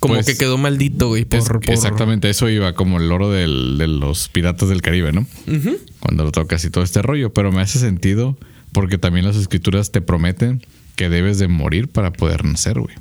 [0.00, 3.30] Como Pues, que quedó maldito, güey, por, Es- por- Exactamente, eso iba como el oro
[3.30, 5.26] del- de los piratas del Caribe, ¿no?
[6.00, 7.32] Cuando lo tocas y todo este rollo.
[7.32, 8.38] Pero me hace sentido
[8.72, 10.62] porque también las escrituras te prometen
[10.94, 12.94] que debes de morir para poder nacer, güey.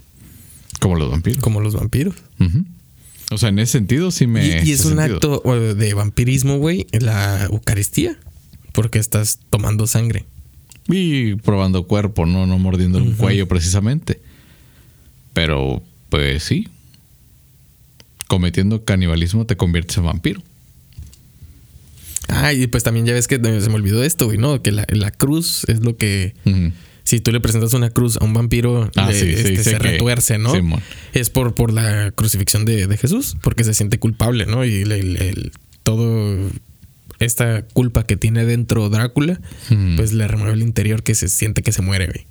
[0.79, 1.41] Como los vampiros.
[1.43, 2.15] Como los vampiros.
[3.29, 4.45] O sea, en ese sentido sí me.
[4.47, 5.15] y, y es un sentido.
[5.17, 5.41] acto
[5.75, 8.17] de vampirismo, güey, la Eucaristía.
[8.73, 10.25] Porque estás tomando sangre.
[10.87, 14.21] Y probando cuerpo, no, no mordiendo un cuello precisamente.
[15.33, 16.67] Pero, pues sí.
[18.27, 20.41] Cometiendo canibalismo te conviertes en vampiro.
[22.29, 24.61] Ah, y pues también ya ves que se me olvidó esto, güey, ¿no?
[24.61, 26.33] Que la, la cruz es lo que.
[27.05, 29.79] Si tú le presentas una cruz a un vampiro, Ah, le- sí, sí, este, se
[29.79, 30.53] retuerce, ¿no?
[30.53, 30.81] Simón.
[31.13, 34.65] es por, por la crucifixión de, de Jesús, porque se siente culpable, ¿no?
[34.65, 35.51] Y el,
[35.83, 36.37] todo
[37.19, 39.39] esta culpa que tiene dentro Drácula,
[39.95, 42.25] pues le remueve el interior que se siente que se muere, güey.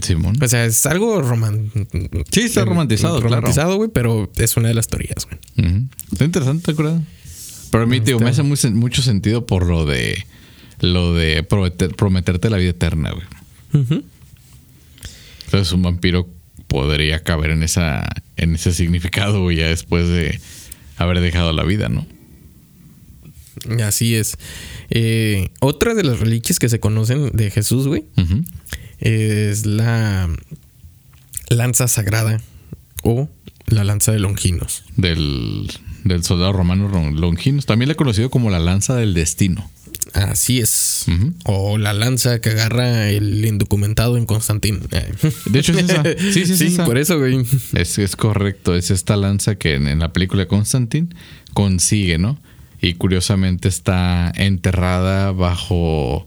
[0.00, 0.36] Simón.
[0.42, 1.70] O sea, es algo roman...
[2.30, 3.36] Sí, está romantizado, claro.
[3.36, 5.38] Romantizado, güey, pero es una de las teorías, güey.
[6.12, 7.00] Está interesante, ¿verdad?
[7.70, 10.24] Pero a mí, tío, me hace muy mucho sentido por lo de
[10.80, 13.26] lo de prometer- prometerte la vida eterna, güey.
[15.46, 16.28] Entonces un vampiro
[16.68, 20.40] podría caber en esa en ese significado, güey, ya después de
[20.96, 22.06] haber dejado la vida, ¿no?
[23.84, 24.36] Así es.
[24.90, 28.44] Eh, otra de las reliquias que se conocen de Jesús, güey, Ujú.
[28.98, 30.28] Es la
[31.48, 32.40] lanza sagrada
[33.02, 33.28] o
[33.66, 34.84] la lanza de Longinos.
[34.96, 35.70] Del,
[36.04, 37.66] del soldado romano Longinus.
[37.66, 39.70] También le he conocido como la lanza del destino.
[40.12, 41.04] Así es.
[41.44, 44.80] O la lanza que agarra el indocumentado en Constantín.
[45.46, 46.02] De hecho, es esa.
[46.32, 46.84] Sí, sí, es esa.
[46.84, 47.44] por eso, güey.
[47.74, 51.08] Es, es correcto, es esta lanza que en, en la película de Constantine
[51.52, 52.38] consigue, ¿no?
[52.80, 56.26] Y curiosamente está enterrada bajo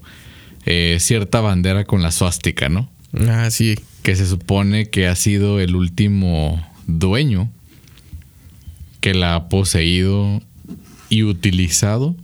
[0.71, 2.91] eh, cierta bandera con la suástica, ¿no?
[3.27, 3.73] Ah, sí.
[4.03, 7.49] Que se supone que ha sido el último dueño
[9.01, 10.43] que la ha poseído
[11.09, 12.15] y utilizado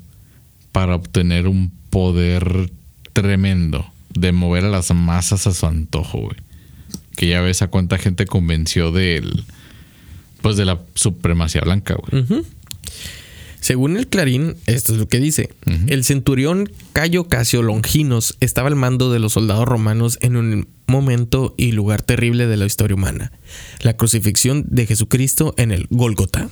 [0.72, 2.72] para obtener un poder
[3.14, 6.38] tremendo de mover a las masas a su antojo, güey.
[7.16, 9.44] Que ya ves a cuánta gente convenció del
[10.44, 12.44] pues de la supremacía blanca, güey.
[13.66, 15.50] Según el Clarín, esto es lo que dice.
[15.88, 21.56] El centurión Cayo Casio Longinos estaba al mando de los soldados romanos en un momento
[21.58, 23.32] y lugar terrible de la historia humana,
[23.82, 26.48] la crucifixión de Jesucristo en el Gólgota.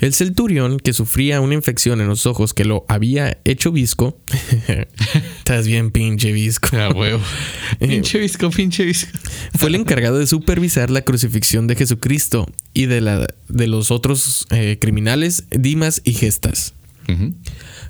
[0.00, 4.20] El centurión, que sufría una infección en los ojos que lo había hecho visco,
[5.38, 7.20] estás bien pinche visco, Ah, huevo.
[7.80, 9.10] pinche visco, pinche visco.
[9.58, 14.46] fue el encargado de supervisar la crucifixión de Jesucristo y de, la, de los otros
[14.50, 16.74] eh, criminales, Dimas y Gestas.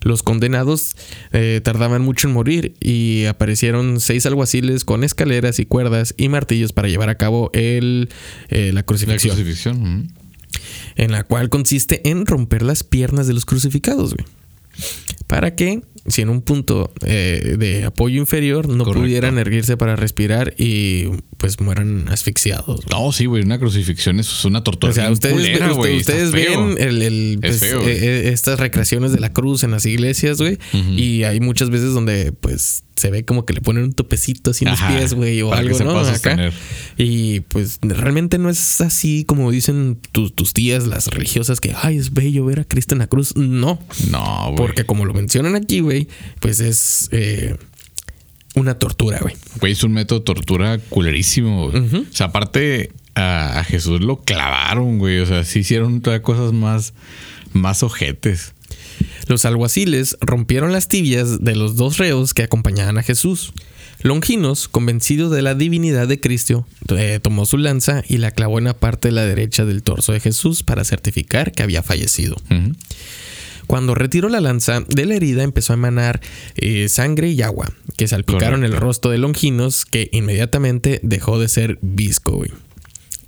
[0.03, 0.95] Los condenados
[1.33, 6.73] eh, tardaban mucho en morir y aparecieron seis alguaciles con escaleras y cuerdas y martillos
[6.73, 8.09] para llevar a cabo el,
[8.49, 9.83] eh, la La crucifixión, crucifixión.
[9.83, 10.07] ujú.
[10.99, 14.27] En la cual consiste en romper las piernas de los crucificados, güey.
[15.27, 19.03] Para que, si en un punto eh, de apoyo inferior no Correcto.
[19.03, 22.85] pudieran erguirse para respirar y pues mueran asfixiados.
[22.85, 22.89] güey.
[22.91, 23.43] No, sí, güey.
[23.43, 24.91] Una crucifixión es una tortura.
[24.91, 27.93] O sea, ustedes, culera, usted- güey, está ustedes ven el, el, Es pues, feo, eh,
[28.27, 30.59] eh, estas recreaciones de la cruz en las iglesias, güey.
[30.97, 34.65] Y hay muchas veces donde pues se ve como que le ponen un topecito así
[34.65, 35.97] en los pies, güey, o algo, se ¿no?
[35.97, 36.51] Acá.
[36.97, 41.97] Y pues realmente no es así como dicen tus, tus tías, las religiosas, que ay,
[41.97, 43.37] es bello ver a Cristo en la cruz.
[43.37, 43.79] No,
[44.11, 44.57] No, güey.
[44.57, 45.98] porque como lo mencionan aquí, güey,
[46.41, 47.57] pues es eh,
[48.55, 49.35] una tortura, güey.
[49.61, 51.67] Güey, es un método de tortura culerísimo.
[51.67, 51.73] O
[52.13, 55.19] sea, aparte a, a Jesús lo clavaron, güey.
[55.19, 56.93] O sea, sí hicieron todavía cosas más,
[57.53, 58.53] más ojetes.
[59.27, 63.53] Los alguaciles rompieron las tibias de los dos reos que acompañaban a Jesús.
[64.01, 68.65] Longinos, convencido de la divinidad de Cristo, eh, tomó su lanza y la clavó en
[68.65, 72.37] la parte de la derecha del torso de Jesús para certificar que había fallecido.
[73.69, 76.21] Cuando retiró la lanza, de la herida empezó a emanar
[76.57, 81.79] eh, sangre y agua, que salpicaron el rostro de Longinos, que inmediatamente dejó de ser
[81.83, 82.51] visco, güey.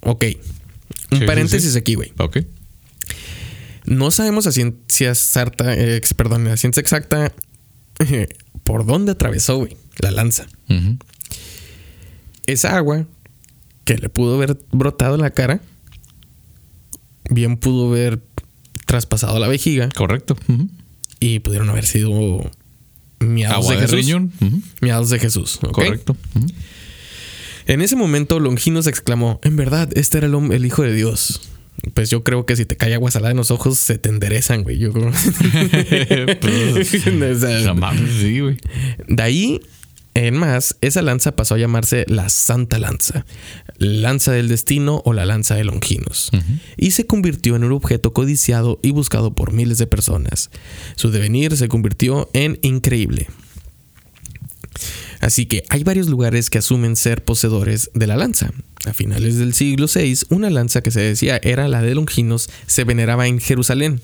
[0.01, 0.25] Ok.
[1.13, 1.79] Un Sí, paréntesis sí.
[1.79, 2.13] aquí, güey.
[2.19, 2.39] Ok.
[3.85, 7.33] No sabemos a ciencia exacta, eh, perdón, a ciencia exacta
[8.65, 10.47] por dónde atravesó, güey, la lanza.
[12.47, 13.05] Esa agua
[13.85, 15.61] que le pudo haber brotado en la cara,
[17.29, 18.23] bien pudo haber
[18.91, 20.37] traspasado la vejiga Correcto.
[21.21, 22.11] Y pudieron haber sido
[23.21, 23.97] miados de de Jesús.
[23.97, 24.33] riñón.
[24.81, 25.61] Miados de Jesús.
[25.71, 26.17] Correcto.
[27.67, 31.41] En ese momento, Longinos exclamó: En verdad, este era el, el Hijo de Dios.
[31.95, 34.65] Pues yo creo que si te cae agua salada en los ojos, se te enderezan,
[34.65, 34.79] güey.
[34.79, 35.13] Yo creo.
[36.41, 38.57] Pues, O sea, sí, güey.
[39.07, 39.61] De ahí
[40.15, 43.25] en más, esa lanza pasó a llamarse la Santa Lanza,
[43.79, 46.31] lanza del destino o la lanza de Longinos,
[46.77, 50.51] y se convirtió en un objeto codiciado y buscado por miles de personas.
[50.97, 53.29] Su devenir se convirtió en increíble.
[55.21, 58.53] Así que hay varios lugares que asumen ser poseedores de la lanza.
[58.87, 62.85] A finales del siglo VI, una lanza que se decía era la de Longinos se
[62.85, 64.01] veneraba en Jerusalén.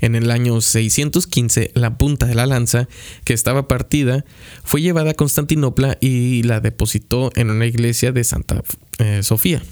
[0.00, 2.88] En el año 615, la punta de la lanza,
[3.24, 4.24] que estaba partida,
[4.64, 8.62] fue llevada a Constantinopla y la depositó en una iglesia de Santa
[8.98, 9.62] eh, Sofía.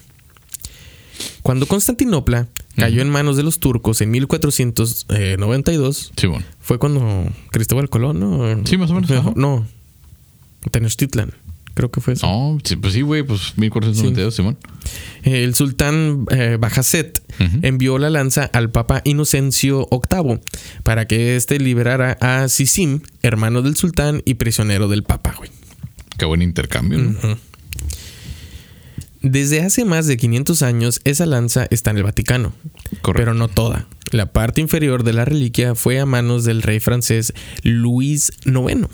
[1.43, 6.45] Cuando Constantinopla cayó en manos de los turcos en 1492, Sí, bueno.
[6.61, 8.65] fue cuando Cristóbal Colón, ¿no?
[8.67, 9.33] Sí, más o menos, No.
[9.37, 9.67] No.
[10.71, 11.33] Tenochtitlan.
[11.75, 12.27] Creo que fue eso.
[12.27, 14.57] No, sí, pues sí, güey, pues 1492, Simón.
[15.25, 16.59] El sultán eh,
[17.63, 20.41] envió la lanza al papa Inocencio VIII
[20.85, 25.51] para que éste liberara a Sisim, hermano del sultán y prisionero del papa, güey.
[26.17, 26.99] Qué buen intercambio.
[26.99, 27.39] ¿no?
[29.21, 32.53] Desde hace más de 500 años, esa lanza está en el Vaticano.
[33.01, 33.13] Correcto.
[33.15, 33.89] Pero no toda.
[34.13, 37.33] La parte inferior de la reliquia fue a manos del rey francés
[37.63, 38.87] Luis IX,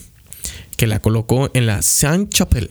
[0.81, 2.71] que la colocó en la Sainte-Chapelle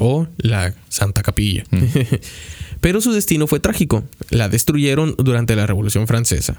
[0.00, 1.62] o la Santa Capilla.
[2.80, 4.02] Pero su destino fue trágico.
[4.30, 6.56] La destruyeron durante la Revolución Francesa.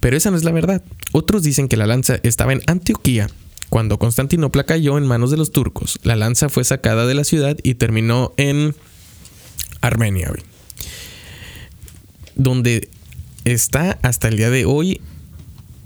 [0.00, 0.82] Pero esa no es la verdad.
[1.12, 3.30] Otros dicen que la lanza estaba en Antioquía.
[3.68, 7.56] Cuando Constantinopla cayó en manos de los turcos, la lanza fue sacada de la ciudad
[7.62, 8.74] y terminó en
[9.82, 10.32] Armenia.
[12.34, 12.88] Donde
[13.44, 15.00] está hasta el día de hoy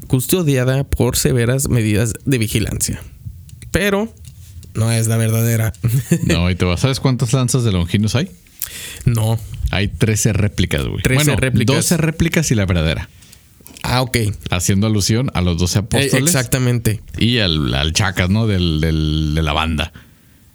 [0.07, 3.03] custodiada por severas medidas de vigilancia.
[3.79, 4.11] Pero
[4.75, 5.73] no es la verdadera.
[6.25, 8.31] No, y te vas, ¿sabes cuántas lanzas de Longinos hay?
[9.05, 9.39] no.
[9.71, 11.03] Hay 13 réplicas, güey.
[11.03, 11.77] 13 bueno, réplicas.
[11.77, 13.09] 12 réplicas y la verdadera.
[13.83, 14.17] Ah, ok.
[14.17, 16.15] Eh, Haciendo alusión a los 12 apóstoles.
[16.25, 17.01] exactamente.
[17.19, 18.47] y al, al Chacas, ¿no?
[18.47, 19.93] Del, del- de la banda.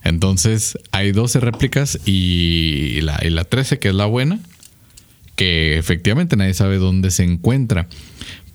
[0.04, 4.40] Entonces, hay 12 réplicas y la, y la 13, que es la buena,
[5.36, 7.88] que efectivamente nadie sabe dónde se encuentra.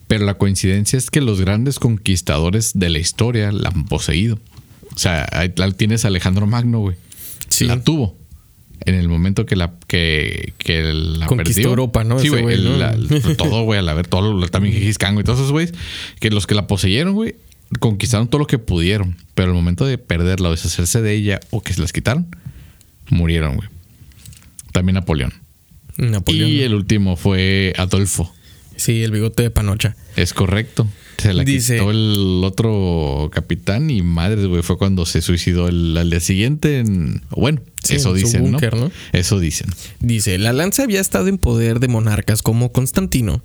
[0.09, 4.39] Pero la coincidencia es que los grandes conquistadores de la historia la han poseído.
[4.97, 6.97] O sea, ahí tienes a Alejandro Magno, güey.
[7.49, 7.67] Sí.
[7.67, 8.17] La tuvo.
[8.81, 11.69] En el momento que la que, que la Conquistó perdió.
[11.71, 12.19] Europa, ¿no?
[12.19, 12.63] Sí, güey.
[12.63, 12.77] ¿no?
[12.77, 12.97] la-
[13.37, 15.75] todo, güey, al haber todo, también Gengis Khan, güey, todos esos güeyes,
[16.21, 17.37] que los que la poseyeron, güey,
[17.81, 19.17] conquistaron todo lo que pudieron.
[19.35, 22.27] Pero al momento de perderla o deshacerse de ella o que se las quitaron,
[23.11, 23.69] murieron, güey.
[24.73, 25.33] También Napoleón.
[25.97, 26.51] Napoleón.
[26.51, 28.33] Y el último fue Adolfo.
[28.77, 29.97] Sí, el bigote de panocha.
[30.17, 30.87] Es correcto.
[31.19, 35.97] Se la Dice- quitó el otro capitán y madre, güey, fue cuando se suicidó el,
[35.97, 36.79] al día siguiente.
[36.81, 38.59] en- bueno, Sí, eso en dicen, ¿no?
[38.61, 38.91] ¿no?
[39.13, 39.69] Eso dicen.
[40.01, 43.41] Dice, la lanza había estado en poder de monarcas como Constantino,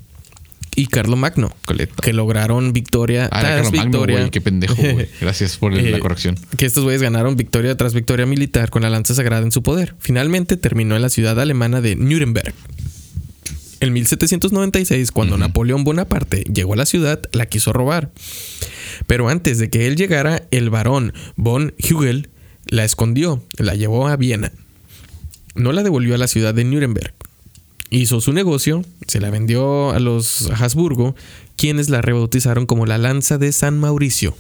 [0.76, 1.54] y Carlo Magno,
[2.02, 4.30] que lograron victoria Ah, tras Magno, victoria.
[4.30, 5.08] Qué pendejo, güey.
[5.22, 6.38] Gracias por la Eh, corrección.
[6.58, 9.96] Que estos güeyes ganaron victoria tras victoria militar con la lanza sagrada en su poder.
[10.00, 12.54] Finalmente terminó en la ciudad alemana de Nuremberg.
[13.82, 18.12] En 1796, cuando Napoleón Bonaparte llegó a la ciudad, la quiso robar.
[19.08, 22.30] Pero antes de que él llegara, el barón von Hugel
[22.68, 24.52] la escondió, la llevó a Viena.
[25.56, 27.16] No la devolvió a la ciudad de Nuremberg.
[27.90, 31.16] Hizo su negocio, se la vendió a los Habsburgo,
[31.58, 34.38] quienes la rebautizaron como la lanza de San Mauricio.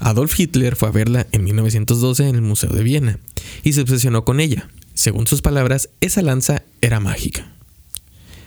[0.00, 3.20] Adolf Hitler fue a verla en 1912 en el Museo de Viena
[3.62, 4.68] y se obsesionó con ella.
[4.94, 7.46] Según sus palabras, esa lanza era mágica.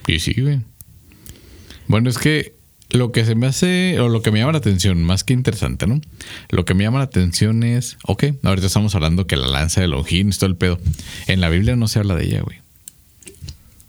[0.07, 0.61] Y sí, güey.
[1.87, 2.53] Bueno, es que
[2.89, 5.87] lo que se me hace, o lo que me llama la atención, más que interesante,
[5.87, 6.01] ¿no?
[6.49, 9.87] Lo que me llama la atención es, ok, ahorita estamos hablando que la lanza de
[9.87, 10.79] Longines, todo el pedo.
[11.27, 12.59] En la Biblia no se habla de ella, güey.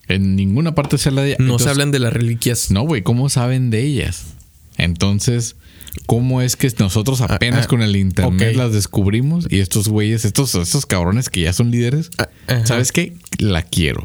[0.09, 1.37] En ninguna parte se habla de ella.
[1.41, 2.71] No se hablan de las reliquias.
[2.71, 4.35] No, güey, ¿cómo saben de ellas?
[4.79, 5.57] Entonces,
[6.07, 9.47] ¿cómo es que nosotros apenas ah, con el internet las descubrimos?
[9.51, 12.11] Y estos güeyes, estos, estos cabrones que ya son líderes,
[12.49, 12.63] Ah.
[12.65, 13.15] ¿sabes qué?
[13.39, 14.03] La quiero.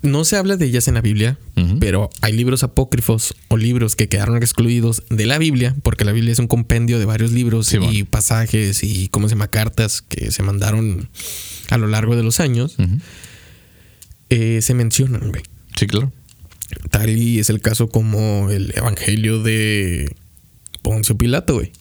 [0.00, 1.38] No se habla de ellas en la Biblia,
[1.80, 6.32] pero hay libros apócrifos o libros que quedaron excluidos de la Biblia, porque la Biblia
[6.32, 8.06] es un compendio de varios libros Sí, y bueno.
[8.08, 11.08] pasajes y, ¿cómo se llama?, cartas que se mandaron
[11.70, 12.76] a lo largo de los años.
[14.30, 15.42] Eh, se mencionan, güey.
[15.76, 16.12] Sí, claro.
[16.90, 20.14] Tal y es el caso como el Evangelio de
[20.82, 21.72] Poncio Pilato, güey,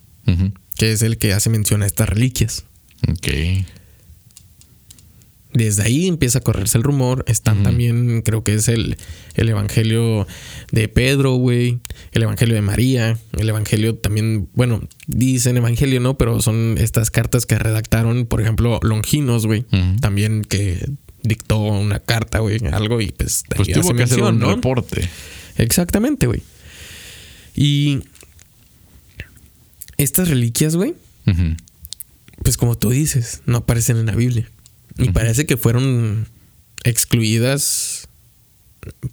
[0.77, 2.65] que es el que hace mención a estas reliquias.
[3.07, 3.27] Ok.
[5.53, 7.25] Desde ahí empieza a correrse el rumor.
[7.27, 8.97] Están también, creo que es el,
[9.33, 10.27] el Evangelio
[10.71, 11.79] de Pedro, güey.
[12.11, 13.17] El Evangelio de María.
[13.37, 16.15] El Evangelio también, bueno, dicen Evangelio, ¿no?
[16.17, 19.65] Pero son estas cartas que redactaron, por ejemplo, Longinos, güey.
[19.99, 20.85] También que
[21.23, 23.43] dictó una carta, güey, algo y pues...
[23.55, 24.53] Pues tuvo hace que hacer un ¿no?
[24.53, 25.09] reporte.
[25.57, 26.43] Exactamente, güey.
[27.55, 28.01] Y
[29.97, 30.95] estas reliquias, güey,
[32.43, 34.49] pues como tú dices, no aparecen en la Biblia.
[34.97, 36.27] Y parece que fueron
[36.83, 38.07] excluidas,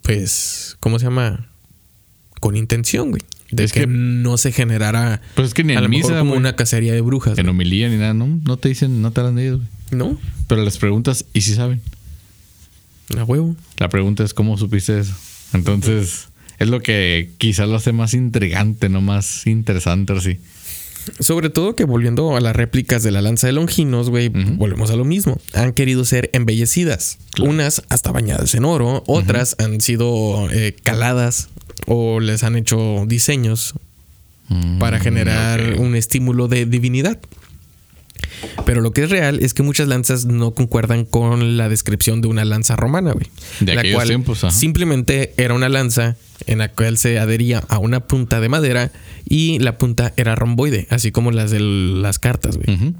[0.01, 1.47] pues, ¿cómo se llama?
[2.39, 3.21] Con intención, güey.
[3.51, 6.09] De Es que, que- no se generara Pues es que ni a en lo mejor
[6.11, 7.37] misa, como güey, una cacería de brujas.
[7.37, 8.27] en homilía ni nada, ¿no?
[8.43, 9.69] No te dicen, no te de ellos, güey.
[9.91, 10.19] ¿No?
[10.47, 11.81] Pero les preguntas, ¿y si saben?
[13.15, 13.55] A huevo.
[13.77, 15.13] La pregunta es, ¿cómo supiste eso?
[15.53, 20.39] Entonces, es lo que quizás lo hace más intrigante, no más interesante, así.
[21.19, 24.95] Sobre todo que volviendo a las réplicas de la lanza de Longinos, güey, volvemos a
[24.95, 25.39] lo mismo.
[25.53, 27.17] Han querido ser embellecidas.
[27.41, 31.49] Unas hasta bañadas en oro, otras han sido eh, caladas
[31.87, 33.75] o les han hecho diseños
[34.79, 37.17] para generar Mm, un estímulo de divinidad.
[38.65, 42.27] Pero lo que es real es que muchas lanzas no concuerdan con la descripción de
[42.27, 43.27] una lanza romana, güey.
[43.59, 44.53] De la aquellos cual tiempos, ajá.
[44.53, 46.15] simplemente era una lanza
[46.47, 48.91] en la cual se adhería a una punta de madera
[49.27, 52.93] y la punta era romboide, así como las de las cartas, güey.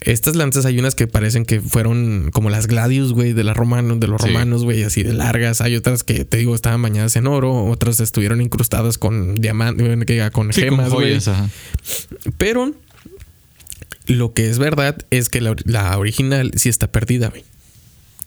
[0.00, 4.00] Estas lanzas hay unas que parecen que fueron como las gladius, güey, de, las romanos,
[4.00, 4.28] de los Sí.
[4.28, 5.60] romanos, güey, así de largas.
[5.60, 9.86] Hay otras que, te digo, estaban bañadas en oro, otras estuvieron incrustadas con diamantes,
[10.32, 11.18] con Sí, gemas, güey.
[12.38, 12.72] Pero
[14.06, 17.44] lo que es verdad es que la, la original sí está perdida, güey.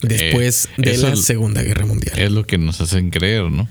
[0.02, 2.20] Después Eh, de la Segunda Guerra Mundial.
[2.20, 3.68] Es lo que nos hacen creer, ¿no?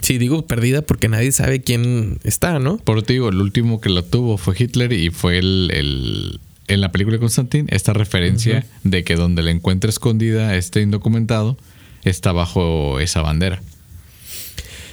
[0.00, 2.78] Sí, digo perdida porque nadie sabe quién está, ¿no?
[2.78, 6.80] Por te digo, el último que lo tuvo fue Hitler y fue el, el- en
[6.80, 11.56] la película de Constantine, esta referencia de que donde la encuentra escondida este indocumentado
[12.04, 13.60] está bajo esa bandera.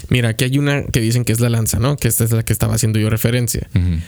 [0.10, 1.98] Mira, aquí hay una que dicen que es la lanza, ¿no?
[1.98, 3.68] Que esta es la que estaba haciendo yo referencia.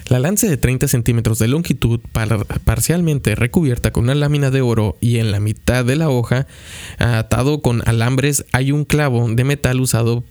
[0.10, 4.96] La lanza de 30 centímetros de longitud, par- parcialmente recubierta con una lámina de oro
[5.02, 6.46] y en la mitad de la hoja,
[7.00, 10.24] atado con alambres, hay un clavo de metal usado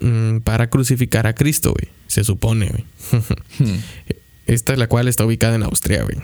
[0.00, 1.92] mm, para crucificar a Cristo, güey.
[2.06, 2.84] Se supone, güey.
[4.46, 6.16] Esta es la cual está ubicada en Austria, güey.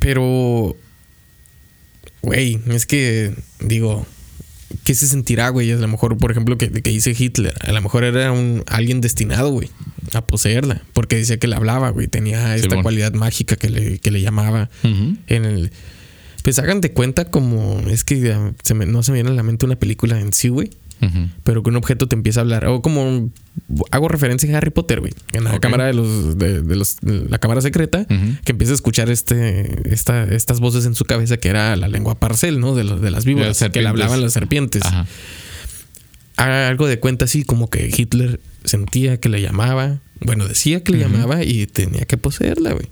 [0.00, 0.76] Pero,
[2.22, 4.06] güey, es que, digo,
[4.84, 5.70] ¿qué se sentirá, güey?
[5.72, 9.00] A lo mejor, por ejemplo, que, que dice Hitler, a lo mejor era un alguien
[9.00, 9.70] destinado, güey,
[10.14, 14.10] a poseerla, porque decía que le hablaba, güey, tenía esta cualidad mágica que le, que
[14.10, 14.70] le llamaba
[15.26, 15.70] en el...
[16.42, 19.42] Pues hagan de cuenta como, es que se me- no se me viene a la
[19.42, 20.70] mente una película en sí, güey,
[21.44, 22.66] Pero que un objeto te empieza a hablar.
[22.66, 23.30] O como
[23.90, 25.12] hago referencia a Harry Potter, güey.
[25.32, 29.10] En la cámara de los, de, de los, la cámara secreta, que empieza a escuchar
[29.10, 32.74] este, esta, estas voces en su cabeza que era la lengua parcel, ¿no?
[32.74, 34.82] De, los- de las víboras, las que le hablaban las serpientes.
[34.84, 35.06] Ajá.
[36.36, 40.92] Haga algo de cuenta así, como que Hitler sentía que le llamaba, bueno, decía que
[40.92, 42.86] le llamaba y tenía que poseerla, güey.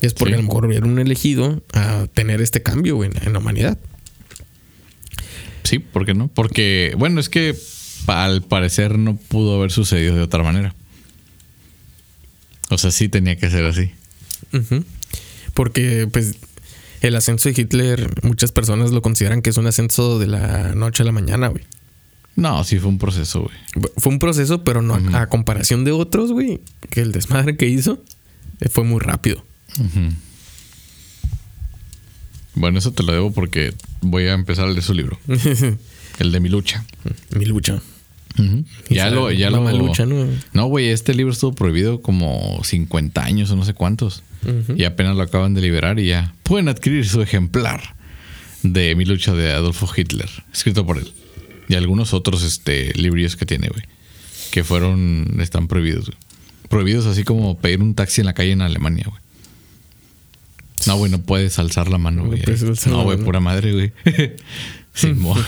[0.00, 0.38] Es porque Sí.
[0.38, 3.78] a lo mejor era un elegido a tener este cambio, güey, en la humanidad.
[5.64, 6.28] Sí, ¿por qué no?
[6.28, 7.56] Porque, bueno, es que
[8.06, 10.74] al parecer no pudo haber sucedido de otra manera.
[12.70, 13.90] O sea, sí tenía que ser así.
[15.54, 16.36] Porque, pues,
[17.00, 21.02] el ascenso de Hitler, muchas personas lo consideran que es un ascenso de la noche
[21.02, 21.64] a la mañana, güey.
[22.36, 23.88] No, sí fue un proceso, güey.
[23.96, 26.60] Fue un proceso, pero no a comparación de otros, güey,
[26.90, 28.02] que el desmadre que hizo
[28.60, 29.44] eh, fue muy rápido.
[32.54, 35.18] Bueno, eso te lo debo porque voy a empezar a leer su libro.
[36.18, 36.84] el de mi lucha.
[37.36, 37.82] Mi lucha.
[38.90, 39.62] Ya lo, ya lo.
[39.62, 40.26] malucha, ¿no?
[40.52, 44.22] No, güey, este libro estuvo prohibido como 50 años o no sé cuántos.
[44.76, 47.94] Y apenas lo acaban de liberar y ya pueden adquirir su ejemplar
[48.62, 51.10] de Mi lucha de Adolfo Hitler, escrito por él.
[51.68, 53.84] Y algunos otros este, libros que tiene, güey.
[54.50, 56.18] Que fueron, están prohibidos, güey.
[56.68, 59.23] Prohibidos así como pedir un taxi en la calle en Alemania, güey.
[60.86, 62.42] No, güey, no puedes alzar la mano, No güey.
[62.86, 63.24] No, güey, mano.
[63.24, 63.92] pura madre, güey.
[64.94, 65.42] Simón.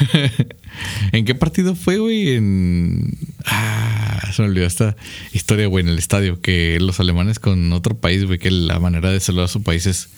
[1.12, 2.30] ¿En qué partido fue, güey?
[2.34, 3.16] En.
[3.44, 4.96] Ah, se me olvidó esta
[5.32, 6.40] historia, güey, en el estadio.
[6.40, 9.86] Que los alemanes con otro país, güey, que la manera de saludar a su país
[9.86, 10.08] es.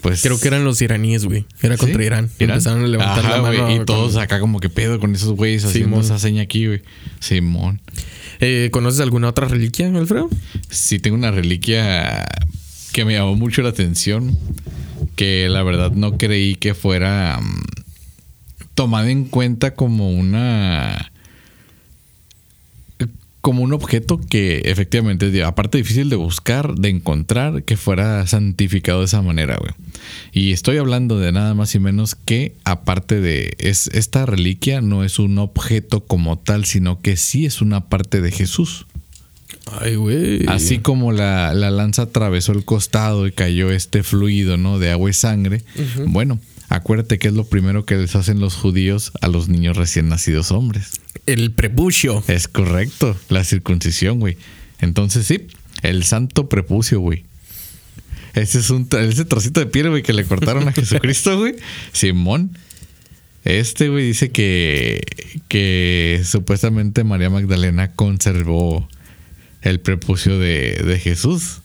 [0.00, 0.22] Pues.
[0.22, 1.44] Creo que eran los iraníes, güey.
[1.62, 1.80] Era ¿Sí?
[1.80, 2.30] contra Irán.
[2.38, 3.70] Y Empezaron a levantar Ajá, la mano.
[3.70, 6.04] Y con- todos acá como que pedo con esos güeyes haciendo Simón.
[6.04, 6.82] esa seña aquí, güey.
[7.20, 7.80] Simón.
[8.40, 10.28] Eh, ¿Conoces alguna otra reliquia, Alfredo?
[10.70, 12.26] Sí, tengo una reliquia
[12.90, 14.36] que me llamó mucho la atención.
[15.16, 17.62] Que la verdad no creí que fuera mm,
[18.74, 21.12] tomada en cuenta como una.
[23.40, 29.06] Como un objeto que efectivamente, aparte difícil de buscar, de encontrar, que fuera santificado de
[29.06, 29.72] esa manera, güey.
[30.32, 33.54] Y estoy hablando de nada más y menos que, aparte de.
[33.58, 38.20] Es, esta reliquia no es un objeto como tal, sino que sí es una parte
[38.20, 38.86] de Jesús.
[39.80, 40.46] Ay, güey.
[40.48, 44.78] Así como la, la lanza atravesó el costado y cayó este fluido, ¿no?
[44.78, 45.62] De agua y sangre.
[46.06, 50.08] Bueno, acuérdate que es lo primero que les hacen los judíos a los niños recién
[50.08, 51.00] nacidos hombres.
[51.26, 52.24] El prepucio.
[52.26, 54.36] Es correcto, la circuncisión, güey.
[54.80, 55.46] Entonces sí,
[55.82, 57.24] el santo prepucio, güey.
[58.34, 61.56] Ese es un ese trocito de piel, güey, que le cortaron a Jesucristo, güey.
[61.92, 62.56] Simón.
[63.44, 65.00] Este, güey, dice que,
[65.48, 68.86] que supuestamente María Magdalena conservó
[69.62, 71.60] el prepucio de, de Jesús.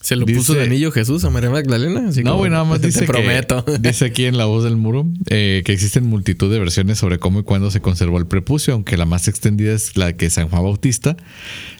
[0.00, 2.08] Se lo Dice- puso de anillo Jesús a María Magdalena.
[2.08, 3.64] así No, güey, nada más te dice prometo.
[3.64, 7.20] que dice aquí en la voz del muro eh, que existen multitud de versiones sobre
[7.20, 10.48] cómo y cuándo se conservó el prepucio, aunque la más extendida es la que San
[10.48, 11.16] Juan Bautista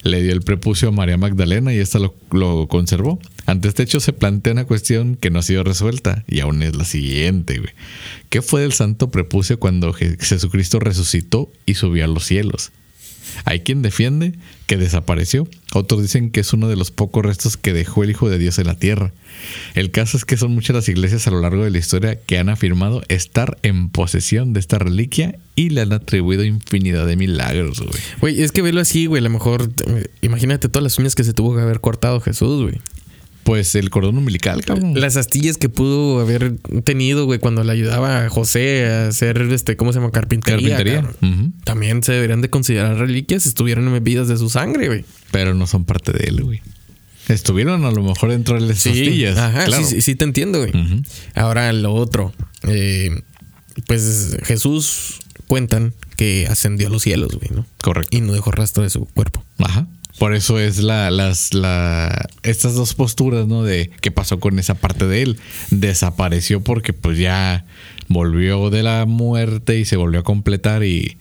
[0.05, 3.19] le dio el prepucio a María Magdalena y esta lo, lo conservó.
[3.47, 6.77] Ante este hecho se plantea una cuestión que no ha sido resuelta y aún es
[6.77, 7.73] la siguiente, güey.
[8.31, 12.71] ¿Qué fue del santo prepucio cuando Je- Jesucristo resucitó y subió a los cielos?
[13.45, 14.35] Hay quien defiende
[14.67, 15.47] que desapareció.
[15.75, 18.59] Otros dicen que es uno de los pocos restos que dejó el Hijo de Dios
[18.59, 19.13] en la tierra.
[19.75, 22.39] El caso es que son muchas las iglesias a lo largo de la historia que
[22.39, 27.81] han afirmado estar en posesión de esta reliquia y le han atribuido infinidad de milagros,
[27.81, 28.01] güey.
[28.21, 29.21] Güey, es que velo así, güey.
[29.21, 32.63] A lo mejor, eh, imagínate todas las uñas que se tuvo que haber cortado Jesús,
[32.63, 32.81] güey.
[33.45, 35.01] Pues el cordón umbilical, cabrón.
[35.01, 39.77] Las astillas que pudo haber tenido, güey, cuando le ayudaba a José a hacer, este,
[39.77, 40.13] ¿cómo se llama?
[40.13, 40.77] Carpintería.
[40.77, 41.11] Carpintería.
[41.65, 45.05] También se deberían de considerar reliquias si estuvieran bebidas de su sangre, güey.
[45.33, 46.61] Pero no son parte de él, güey.
[47.29, 49.37] Estuvieron a lo mejor dentro de las costillas.
[49.39, 49.85] Ajá, claro.
[49.85, 50.73] sí, sí, sí te entiendo, güey.
[51.35, 52.33] Ahora lo otro.
[52.65, 53.23] eh,
[53.87, 57.67] pues Jesús cuentan que ascendió a los cielos, güey, ¿no?
[57.83, 58.17] Correcto.
[58.17, 59.45] Y no dejó rastro de su cuerpo.
[59.59, 59.87] Ajá.
[60.19, 63.63] Por eso es la, las, la, estas dos posturas, ¿no?
[63.63, 65.39] De qué pasó con esa parte de él.
[65.71, 67.65] Desapareció porque pues ya
[68.09, 71.17] volvió de la muerte y se volvió a completar y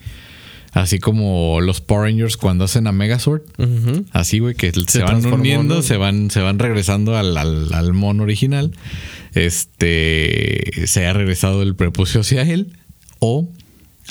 [0.73, 3.41] así como los Power Rangers cuando hacen a Megazord.
[4.11, 5.81] Así, güey, que se, van uniendo, ¿no?
[5.81, 8.71] se van, se van regresando al, al, al mono original.
[9.33, 12.77] Este se ha regresado el prepucio hacia él.
[13.19, 13.49] O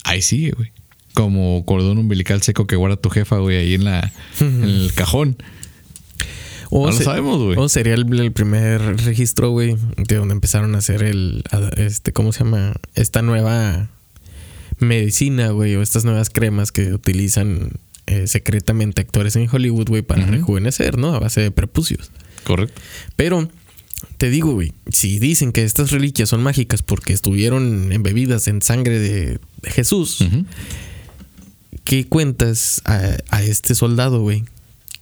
[0.04, 0.72] ahí sigue, güey.
[1.14, 5.36] Como cordón umbilical seco que guarda tu jefa, güey, ahí en la en el cajón.
[6.70, 7.58] O No lo sabemos, güey.
[7.58, 11.42] O sería el, el primer registro, güey, de donde empezaron a hacer el,
[11.76, 12.74] este, ¿cómo se llama?
[12.94, 13.88] Esta nueva
[14.78, 17.72] medicina, güey, o estas nuevas cremas que utilizan
[18.06, 21.14] eh, secretamente actores en Hollywood, güey, para rejuvenecer, ¿no?
[21.14, 22.10] A base de prepucios.
[22.44, 22.80] Correcto.
[23.16, 23.48] Pero
[24.16, 28.98] te digo, güey, si dicen que estas reliquias son mágicas porque estuvieron embebidas en sangre
[28.98, 30.46] de, Jesús, Ujú.
[31.90, 34.44] ¿Qué cuentas a, a este soldado, güey?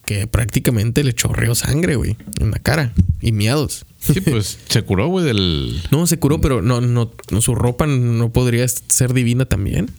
[0.07, 3.84] Que prácticamente le chorreó sangre, güey, en la cara y miados.
[4.01, 5.82] Sí, pues se curó, güey, del.
[5.91, 7.11] No, se curó, pero no, no,
[7.43, 9.91] su ropa no podría ser divina también.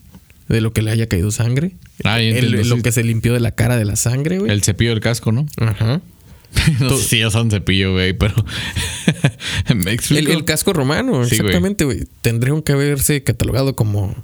[0.47, 1.73] De lo que le haya caído sangre.
[2.03, 4.49] Ah, El- entiendo, lo que se limpió de la cara de la sangre, güey.
[4.51, 5.45] El cepillo del casco, ¿no?
[5.57, 6.01] Ajá.
[6.79, 8.33] no sé si ya son cepillo, güey, pero.
[9.75, 10.31] ¿Me El, explico?
[10.31, 12.05] el casco romano, Sí, exactamente, güey.
[12.23, 14.15] Tendrían que haberse catalogado como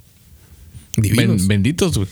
[0.96, 1.42] divinos.
[1.42, 2.08] Ben- benditos, güey.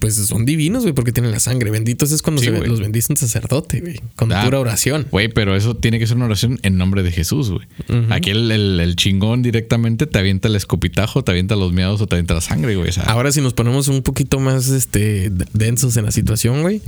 [0.00, 1.70] Pues son divinos, güey, porque tienen la sangre.
[1.70, 4.00] Benditos es cuando Sí, se los bendice un sacerdote, güey.
[4.16, 5.06] Con Ah, pura oración.
[5.10, 7.66] Güey, pero eso tiene que ser una oración en nombre de Jesús, güey.
[8.10, 12.06] Aquí el, el- el chingón directamente te avienta el escopitajo, te avienta los miados o
[12.06, 12.90] te avienta la sangre, güey.
[13.06, 16.80] Ahora, si nos ponemos un poquito más este, densos en la situación, güey.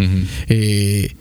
[0.48, 1.14] Eh,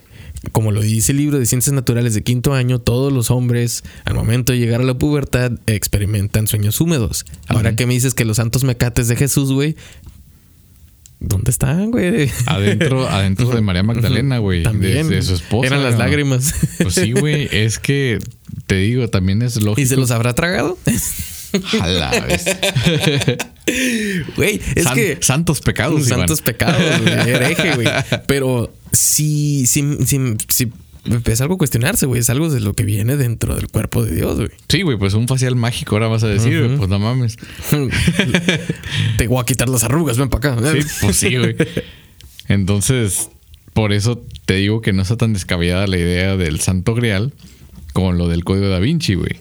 [0.52, 4.14] como lo dice el libro de Ciencias Naturales de quinto año, todos los hombres, al
[4.14, 7.24] momento de llegar a la pubertad, experimentan sueños húmedos.
[7.46, 9.74] Ahora que me dices que los santos mecates de Jesús, güey,
[11.26, 12.30] ¿dónde están, güey?
[12.46, 14.58] adentro, adentro de María Magdalena, güey.
[14.60, 15.08] De, También.
[15.08, 15.66] de su esposa.
[15.66, 15.98] Eran las ¿no?
[16.00, 16.54] lágrimas.
[16.82, 17.48] Pues sí, güey.
[17.52, 18.18] Es que
[18.66, 19.80] te digo, también es lógico.
[19.80, 20.78] ¿Y se los habrá tragado?
[21.70, 22.10] Jala.
[24.36, 25.18] Güey, es San- que.
[25.22, 26.20] santos pecados, Iván.
[26.20, 27.14] Santos pecados, güey.
[27.30, 27.88] Hereje, güey.
[28.26, 30.18] Pero sí, sí, sí,
[30.48, 30.72] sí,
[31.04, 32.20] es algo cuestionarse, güey.
[32.20, 34.50] Es algo de lo que viene dentro del cuerpo de Dios, güey.
[34.68, 37.36] Sí, güey, pues un facial mágico ahora vas a decir, güey, pues no mames.
[39.18, 40.72] Te voy a quitar las arrugas, ven para acá.
[40.72, 41.56] Sí, pues sí, güey.
[42.48, 43.30] Entonces,
[43.72, 47.32] por eso te digo que no está tan descabellada la idea del Santo Grial
[47.92, 49.36] como lo del Código da Vinci, güey.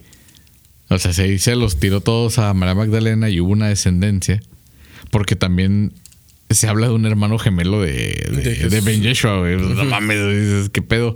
[0.89, 4.41] O sea, se dice, los tiró todos a María Magdalena y hubo una descendencia.
[5.11, 5.93] Porque también
[6.49, 9.57] se habla de un hermano gemelo de, de, De de Ben Yeshua, güey.
[9.57, 11.14] No mames, dices, ¿qué pedo?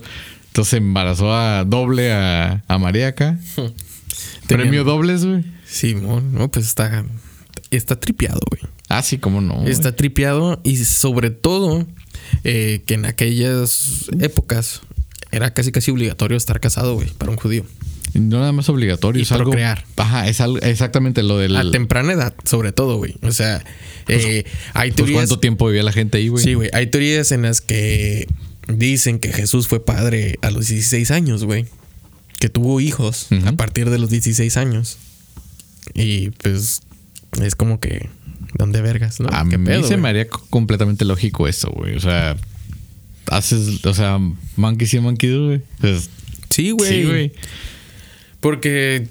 [0.58, 3.38] Entonces embarazó a doble a, a Mariaca.
[4.48, 5.44] Premio dobles, güey.
[5.68, 7.06] Simón, no, pues está,
[7.70, 8.64] está tripeado, güey.
[8.90, 9.54] Ah, sí, cómo no.
[9.58, 9.70] güey.
[9.70, 11.86] Está tripeado y sobre todo
[12.44, 14.82] eh, que en aquellas épocas
[15.32, 17.64] era casi casi obligatorio estar casado, güey, para un judío.
[18.16, 19.54] No nada más obligatorio, Y es algo.
[19.98, 21.56] Ajá, es algo, exactamente lo del.
[21.56, 23.14] A temprana edad, sobre todo, güey.
[23.22, 23.64] O sea,
[24.08, 24.44] eh,
[24.74, 25.18] hay pues, teorías.
[25.18, 26.44] ¿Cuánto tiempo vivía la gente ahí, güey?
[26.44, 26.72] Sí, güey.
[26.74, 28.28] Hay teorías en las que
[28.68, 31.66] dicen que Jesús fue padre a los 16 años, güey.
[32.40, 34.98] Que tuvo hijos a partir de los 16 años.
[35.94, 36.82] Y pues
[37.42, 38.10] es como que.
[38.58, 39.20] ¿Dónde vergas?
[39.20, 39.30] ¿no?
[39.32, 41.96] A ¿Qué mí pedo, se me haría co- completamente lógico eso, güey.
[41.96, 42.38] O sea,
[43.30, 44.20] haces, o sea,
[44.56, 45.62] monkey sí, monkey güey.
[45.80, 46.10] Pues,
[46.50, 46.90] Sí, güey.
[46.92, 47.32] sí, güey.
[48.40, 49.08] Porque.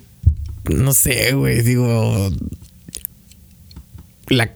[0.70, 1.62] No sé, güey.
[1.62, 2.30] Digo.
[4.28, 4.52] La.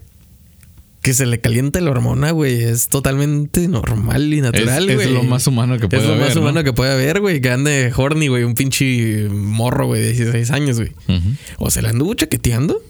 [1.03, 5.07] Que se le calienta la hormona, güey, es totalmente normal y natural, güey.
[5.07, 6.27] es lo más humano que puede Es lo haber.
[6.27, 6.43] más ¿no?
[6.43, 7.41] humano que puede haber, güey.
[7.41, 8.45] Que ande horny, güey.
[8.45, 10.93] Un pinche morro, güey, de 16 años, güey.
[11.59, 12.83] O se la anduvo chaqueteando.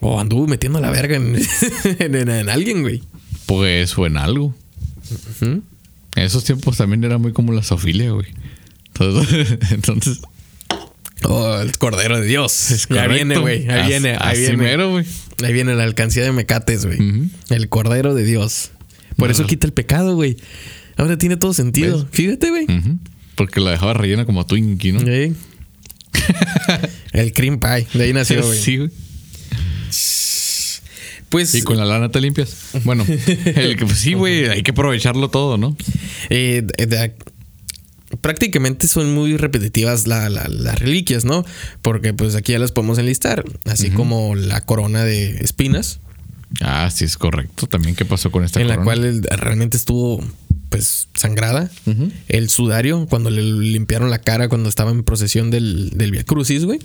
[0.00, 1.36] O anduvo metiendo la verga en,
[1.98, 3.02] en, en- en alguien, güey.
[3.46, 4.54] Pues, o en algo.
[5.40, 5.62] En
[6.16, 8.26] esos tiempos también era muy como la sofilia, güey.
[8.88, 10.20] Entonces, entonces
[11.26, 12.70] Oh, el cordero de Dios.
[12.70, 13.68] es ya viene, güey.
[13.70, 14.56] Ahí viene, ahí viene.
[14.56, 14.98] mero.
[15.42, 16.98] Ahí viene la alcancía de Mecates, güey.
[17.50, 18.70] El cordero de Dios.
[19.16, 20.36] Por eso quita el pecado, güey.
[20.96, 21.98] Ahora tiene todo sentido.
[21.98, 22.06] ¿Ves?
[22.12, 22.66] Fíjate, güey.
[23.36, 25.00] Porque la dejaba rellena como Twinkie, ¿no?
[25.00, 25.34] Sí.
[27.12, 27.86] el cream pie.
[27.94, 28.58] De ahí nació, güey.
[28.58, 28.90] Sí, güey.
[31.30, 32.54] Pues Y con la lana te limpias.
[32.84, 35.76] Bueno, el que- pues sí, güey, hay que aprovecharlo todo, ¿no?
[36.30, 37.14] eh, de- de-
[38.24, 41.44] prácticamente son muy repetitivas la- la- las reliquias, ¿no?
[41.82, 43.44] Porque pues aquí ya las podemos enlistar.
[43.66, 46.00] Así como la corona de espinas.
[46.62, 47.66] Ah, sí, es correcto.
[47.66, 48.84] También, ¿qué pasó con esta en la corona?
[48.84, 50.24] cual él realmente estuvo
[50.70, 51.70] pues sangrada.
[52.28, 56.64] El sudario, cuando le limpiaron la cara cuando estaba en procesión del, del Via Crucis,
[56.64, 56.78] güey.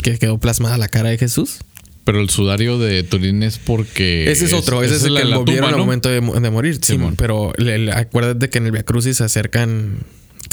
[0.00, 1.56] Que quedó plasmada la cara de Jesús.
[2.04, 4.30] Pero el sudario de Turín es porque.
[4.30, 5.78] Ese es otro, ese es, el la- que la tumba, al ¿no?
[5.78, 6.74] momento de, de morir.
[6.82, 7.16] Sí, Simón.
[7.16, 10.00] pero le- le- acuérdate que en el Via Crucis se acercan,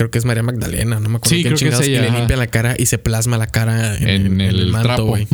[0.02, 1.92] creo que es María Magdalena, no me acuerdo Sí, quién creo que es chingados, y
[1.92, 2.18] le ajá.
[2.18, 5.28] limpian la cara y se plasma la cara en, En, en el, manto, güey.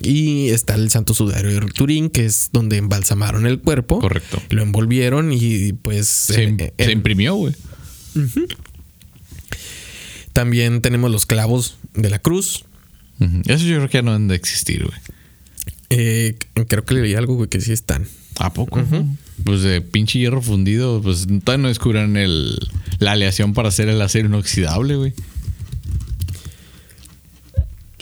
[0.00, 3.98] Y está el Santo Sudario de Turín, que es donde embalsamaron el cuerpo.
[3.98, 4.40] Correcto.
[4.50, 6.06] Lo envolvieron y pues...
[6.06, 7.56] Se, eh, eh, se imprimió, güey.
[10.32, 12.66] También tenemos los clavos de la cruz.
[13.46, 14.98] Eso yo creo que ya no han de existir, güey.
[15.90, 16.36] Eh,
[16.68, 18.06] creo que leí algo, güey, que sí están.
[18.38, 18.80] ¿A poco?
[19.44, 22.58] Pues de pinche hierro fundido, pues todavía no descubran el,
[22.98, 25.14] la aleación para hacer el acero inoxidable, güey.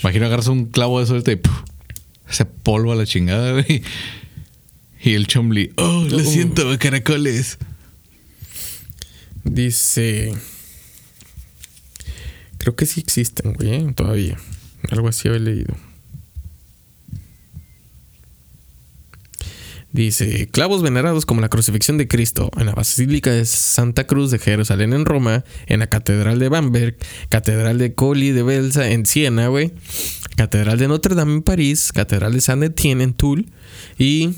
[0.03, 1.55] Imagino agarras un clavo de eso y ¡puf!
[2.29, 3.83] se polvo a la chingada, güey.
[5.03, 6.25] Y el chomli, oh, lo Uh.
[6.25, 7.59] siento, caracoles.
[9.45, 10.35] Dice.
[12.59, 14.37] Creo que sí existen, güey, todavía.
[14.91, 15.77] Algo así había leído.
[19.97, 24.39] Dice, clavos venerados como la crucifixión de Cristo en la Basílica de Santa Cruz de
[24.39, 26.99] Jerusalén en Roma, en la Catedral de Bamberg,
[27.31, 29.73] Catedral de Colli de Belsa en Siena, güey,
[30.37, 33.47] Catedral de Notre Dame en París, Catedral de Saint Etienne en Toul
[33.97, 34.35] y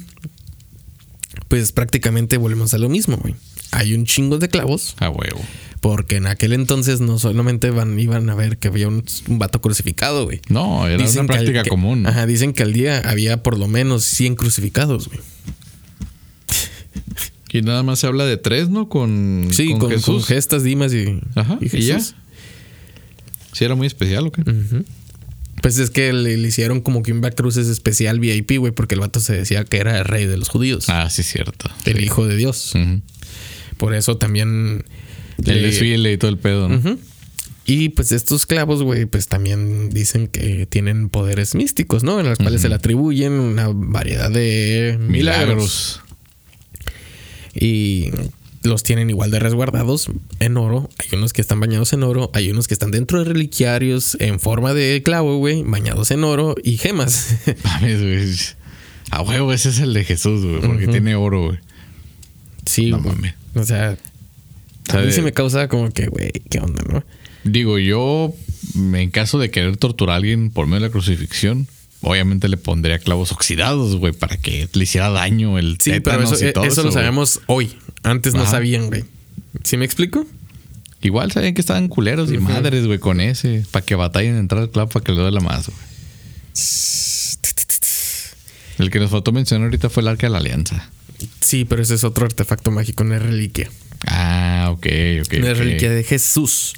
[1.48, 3.34] pues prácticamente volvemos a lo mismo, güey.
[3.72, 4.94] hay un chingo de clavos.
[5.00, 5.40] A huevo.
[5.80, 9.60] Porque en aquel entonces no solamente van, iban a ver que había un, un vato
[9.60, 10.40] crucificado, güey.
[10.48, 12.06] No, era Dicen una al- práctica que- común.
[12.06, 15.20] Ajá, dicen que al día había por lo menos 100 crucificados, güey.
[17.50, 18.88] Y nada más se habla de tres, ¿no?
[18.88, 20.26] Con, Sí, con, con Jesús.
[20.26, 21.94] gestas, dimas y, Ajá, y y ya.
[21.94, 22.14] Jesús.
[23.52, 24.42] Sí, era muy especial, ¿o qué?
[25.62, 29.00] Pues es que le, le hicieron como que un backcruces especial VIP, güey, porque el
[29.00, 31.70] vato se decía que era el rey de los judíos, Ah, sí, cierto.
[31.86, 32.74] el hijo de Dios.
[33.78, 34.84] Por eso también.
[35.44, 36.98] El le- desfile y todo el pedo, ¿no?
[37.66, 42.18] Y pues estos clavos, güey, pues también dicen que tienen poderes místicos, ¿no?
[42.18, 45.08] En los cuales se le atribuyen una variedad de milagros.
[45.10, 46.00] Milagros.
[47.54, 48.10] Y
[48.62, 50.08] los tienen igual de resguardados
[50.40, 50.88] en oro.
[50.98, 52.30] Hay unos que están bañados en oro.
[52.34, 56.54] Hay unos que están dentro de reliquiarios en forma de clavo, güey, bañados en oro
[56.62, 57.36] y gemas.
[57.64, 58.28] Mames, güey.
[59.10, 61.58] A huevo, ese es el de Jesús, güey, porque tiene oro, güey.
[62.66, 63.34] sí, No mames.
[63.54, 63.96] O sea,
[64.88, 67.04] a mí sí me causa como que, güey, ¿qué onda, no?
[67.44, 68.34] Digo, yo,
[68.74, 71.68] en caso de querer torturar a alguien por medio de la crucifixión,
[72.02, 76.48] obviamente le pondría clavos oxidados, güey, para que le hiciera daño el Sí, pero eso,
[76.48, 77.76] y todo eso lo sabemos hoy.
[78.02, 79.04] Antes no sabían, güey.
[79.64, 80.26] ¿Sí me explico?
[81.00, 84.62] Igual sabían que estaban culeros y madres, güey, con ese, para que batallen en entrar
[84.62, 85.78] al clavo para que le duela más, güey.
[88.78, 90.90] El que nos faltó mencionar ahorita fue el arca de la alianza.
[91.40, 93.70] Sí, pero ese es otro artefacto mágico, una reliquia.
[94.06, 94.86] Ah, ok,
[95.22, 95.34] ok.
[95.38, 96.74] una reliquia de Jesús.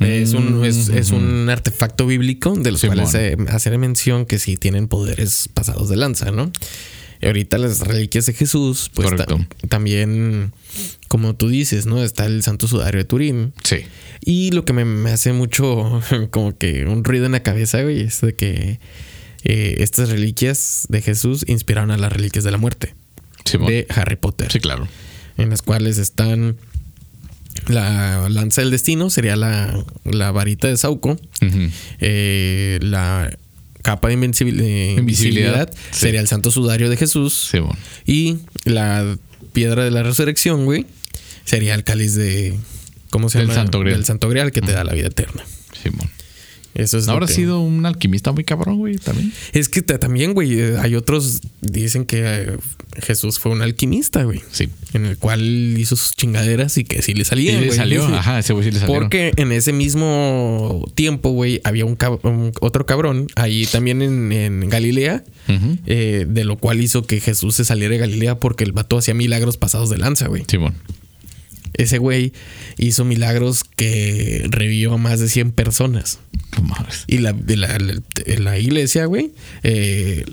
[0.00, 4.58] Es un, es, es un artefacto bíblico de los cuales se hace mención que sí
[4.58, 6.52] tienen poderes pasados de lanza, ¿no?
[7.22, 9.08] Y ahorita las reliquias de Jesús, pues
[9.70, 10.52] también,
[11.08, 12.02] como tú dices, ¿no?
[12.02, 13.54] Está el Santo Sudario de Turín.
[13.64, 13.86] Sí.
[14.20, 18.02] Y lo que me, me hace mucho como que un ruido en la cabeza, güey,
[18.02, 18.80] es de que
[19.44, 22.94] eh, estas reliquias de Jesús inspiraron a las reliquias de la muerte
[23.66, 24.88] De Harry Potter Sí, claro.
[25.36, 26.56] en las cuales están
[27.68, 31.18] la lanza del destino, sería la, la varita de Sauco,
[32.00, 33.36] eh, la
[33.82, 35.98] capa de invencibil- eh, Invisibilidad, invisibilidad, sí.
[36.00, 37.50] sería el santo sudario de Jesús,
[38.06, 39.16] y la
[39.52, 40.86] piedra de la resurrección, güey,
[41.44, 42.54] sería el cáliz de...
[43.10, 43.60] ¿Cómo se Del llama?
[43.62, 43.96] Santo Grial.
[43.96, 45.42] Del Santo Grial que te da la vida eterna.
[45.82, 46.10] Simón.
[46.76, 48.96] Eso es ¿No habrá que- sido un alquimista muy cabrón, güey?
[48.98, 49.32] También.
[49.52, 51.40] Es que ta- también, güey, eh, hay otros...
[51.62, 52.56] Dicen que eh,
[53.02, 54.42] Jesús fue un alquimista, güey.
[54.52, 54.68] Sí.
[54.92, 55.40] En el cual
[55.78, 57.58] hizo sus chingaderas y que sí le salía.
[57.60, 58.04] le salió.
[58.06, 58.94] Ajá, ese güey sí le salió.
[58.94, 64.30] Porque en ese mismo tiempo, güey, había un, cab- un- otro cabrón ahí también en,
[64.32, 65.24] en Galilea,
[65.86, 69.14] eh, de lo cual hizo que Jesús se saliera de Galilea porque el vato hacía
[69.14, 70.44] milagros pasados de lanza, güey.
[70.48, 70.74] Simón.
[71.76, 72.32] Ese güey
[72.78, 76.18] hizo milagros que revivió a más de 100 personas.
[77.06, 78.00] Y la, la, la-
[78.38, 80.24] la iglesia, güey, eh,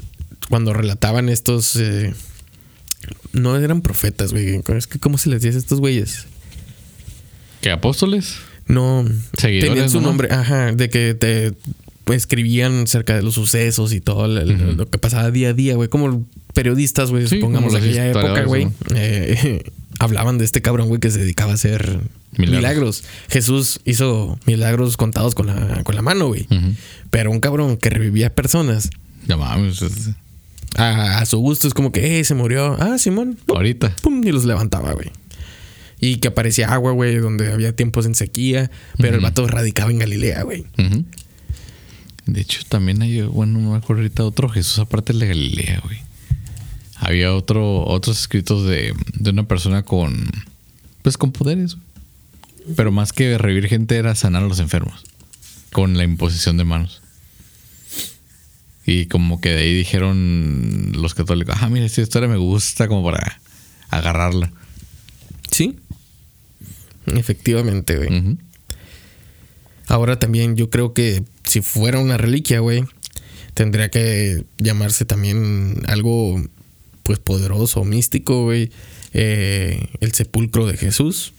[0.49, 1.75] cuando relataban estos...
[1.75, 2.13] eh,
[3.33, 4.61] no eran profetas, güey.
[4.77, 6.25] Es que, ¿cómo se les dice a estos güeyes?
[7.61, 8.35] ¿Qué apóstoles?
[8.67, 9.05] No,
[9.37, 10.07] Seguidores, tenían su ¿no?
[10.07, 11.53] nombre, ajá, de que te
[12.13, 16.25] escribían cerca de los sucesos y todo lo, que pasaba día a día, güey, como
[16.53, 19.63] periodistas, güey, Sí, supongamos aquella época, güey, eh,
[20.03, 21.99] hablaban de este cabrón, güey, que se dedicaba a hacer
[22.37, 22.57] Milagros.
[22.57, 23.03] milagros.
[23.29, 26.47] Jesús hizo milagros contados con la, con la mano, güey,
[27.11, 28.89] pero un cabrón que revivía personas
[29.27, 29.81] No mames.
[29.81, 30.09] es-
[30.75, 33.95] a, a su gusto es como que, eh, se murió, ah, Simón, pum, Ahorita.
[34.01, 35.11] pum, y los levantaba, güey.
[35.99, 39.99] Y que aparecía agua, güey, donde había tiempos en sequía, pero el vato radicaba en
[39.99, 40.65] Galilea, güey.
[42.25, 45.81] De hecho, también hay, bueno, no me acuerdo ahorita, otro Jesús aparte del de Galilea,
[45.85, 45.99] güey.
[47.03, 50.29] Había otro, otros escritos de, de una persona con,
[51.01, 51.77] pues con poderes.
[52.75, 55.03] Pero más que revivir gente era sanar a los enfermos.
[55.73, 57.01] Con la imposición de manos.
[58.85, 63.03] Y como que de ahí dijeron los católicos, ah, mira, esta historia me gusta como
[63.03, 63.39] para
[63.89, 64.51] agarrarla.
[65.51, 65.77] Sí.
[67.07, 68.37] Efectivamente, güey.
[69.87, 72.83] Ahora también yo creo que si fuera una reliquia, güey,
[73.53, 76.41] tendría que llamarse también algo,
[77.03, 78.71] pues, poderoso, místico, güey.
[79.13, 81.33] Eh, el sepulcro de Jesús.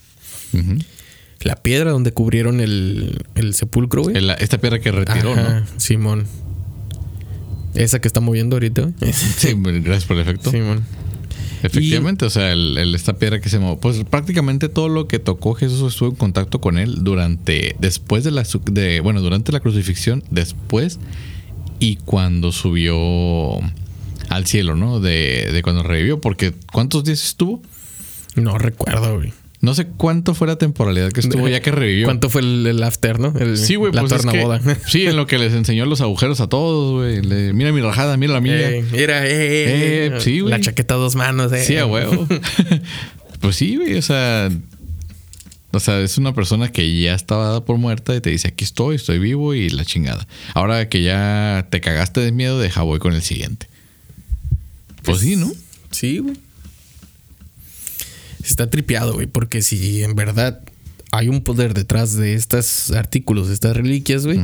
[1.40, 4.16] La piedra donde cubrieron el, el sepulcro, güey.
[4.16, 5.80] El- esta piedra que retiró, Ajá, ¿no?
[5.80, 6.26] Simón.
[7.74, 9.12] Esa que está moviendo ahorita, güey.
[9.12, 10.50] Sí, gracias por el efecto.
[10.50, 10.84] Simón.
[11.64, 15.18] Efectivamente, o sea, el, el- esta piedra que se movió, pues prácticamente todo lo que
[15.18, 19.60] tocó Jesús estuvo en contacto con él durante, después de la, de, bueno, durante la
[19.60, 20.98] crucifixión, después
[21.80, 23.58] y cuando subió
[24.28, 25.00] al cielo, ¿no?
[25.00, 27.62] De, de cuando revivió, porque ¿cuántos días estuvo?
[28.34, 29.32] No recuerdo, güey.
[29.60, 32.04] No sé cuánto fue la temporalidad que estuvo ya que revivió.
[32.04, 33.32] ¿Cuánto fue el, el after, no?
[33.38, 36.40] El- Sí, güey, La pues es que- sí, en lo que les enseñó los agujeros
[36.40, 37.22] a todos, güey.
[37.54, 38.60] Mira mi rajada, mira la mía.
[38.60, 40.50] Eh, mira, eh, eh, Eh, sí, güey.
[40.50, 41.64] La chaqueta a dos manos, eh.
[41.64, 42.26] Sí, a huevo.
[43.40, 44.50] Pues sí, güey, o sea.
[45.72, 48.64] O sea, es una persona que ya estaba dada por muerta y te dice, aquí
[48.64, 50.26] estoy, estoy vivo y la chingada.
[50.54, 53.66] Ahora que ya te cagaste de miedo, deja voy con el siguiente.
[55.04, 55.52] Pues sí, ¿no?
[55.90, 56.36] Sí, güey.
[58.44, 60.60] Está tripeado, güey, porque si en verdad
[61.12, 64.40] hay un poder detrás de estos artículos, de estas reliquias, güey,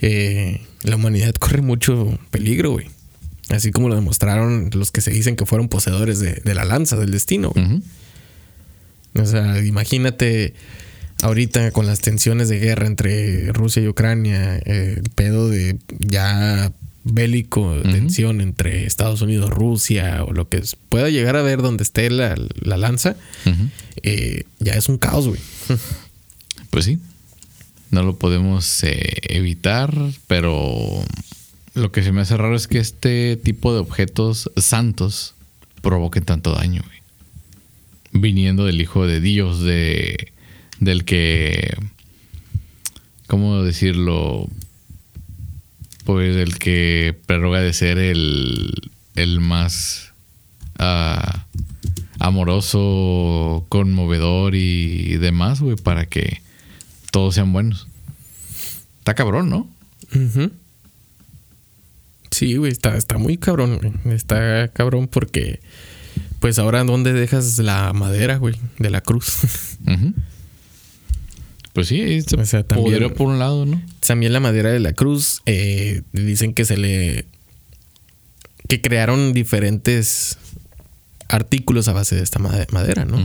[0.00, 2.88] eh, la humanidad corre mucho peligro, güey.
[3.48, 6.96] Así como lo demostraron los que se dicen que fueron poseedores de, de la lanza
[6.96, 7.82] del destino, güey.
[9.14, 10.54] O sea, imagínate
[11.22, 16.72] ahorita con las tensiones de guerra entre Rusia y Ucrania, eh, el pedo de ya
[17.04, 21.82] bélico, tensión entre Estados Unidos, Rusia, o lo que es- pueda llegar a ver donde
[21.82, 23.16] esté la, la lanza,
[24.02, 25.40] eh, ya es un caos, güey.
[26.70, 26.98] Pues sí.
[27.90, 29.92] No lo podemos eh, evitar,
[30.28, 31.02] pero
[31.74, 35.34] lo que se me hace raro es que este tipo de objetos santos
[35.82, 37.00] provoquen tanto daño, güey.
[38.22, 40.32] Viniendo del Hijo de Dios, de,
[40.78, 41.76] del que.
[43.26, 44.48] ¿Cómo decirlo?
[46.10, 50.12] Pues el que prerroga de ser el, el más
[50.76, 51.46] ah,
[52.18, 56.42] amoroso, conmovedor y demás, güey, para que
[57.12, 57.86] todos sean buenos.
[58.98, 59.68] Está cabrón, ¿no?
[62.32, 64.16] Sí, güey, está, está muy cabrón, güey.
[64.16, 65.60] Está cabrón porque,
[66.40, 69.38] pues ahora, ¿dónde dejas la madera, güey, de la cruz?
[71.72, 73.80] Pues sí, este O sea, también- por un lado, ¿no?
[74.06, 77.26] También la madera de la cruz, eh, dicen que se le.
[78.68, 80.38] que crearon diferentes
[81.28, 83.18] artículos a base de esta made- madera, ¿no?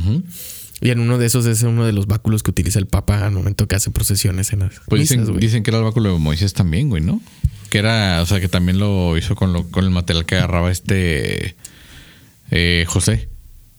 [0.81, 3.31] Y en uno de esos es uno de los báculos que utiliza el Papa al
[3.31, 6.19] momento que hace procesiones en las Pues misas, dicen, dicen que era el báculo de
[6.19, 7.21] Moisés también, güey, ¿no?
[7.69, 10.71] Que era, o sea, que también lo hizo con, lo, con el material que agarraba
[10.71, 11.55] este
[12.51, 13.29] eh, José.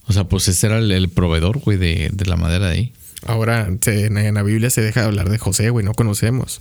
[0.08, 2.92] O sea, pues ese era el, el proveedor, güey, de, de la madera de ahí.
[3.26, 6.58] Ahora se- en, la Biblia se deja de hablar de José, güey, no conocemos.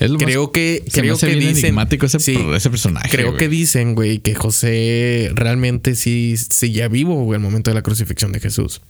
[0.00, 2.38] Es lo más- Creo que se me creo hace que bien dicen enigmático ese, sí,
[2.54, 3.08] ese personaje.
[3.10, 3.38] Creo güey.
[3.38, 8.32] que dicen, güey, que José realmente sí seguía vivo güey, al momento de la crucifixión
[8.32, 8.80] de Jesús.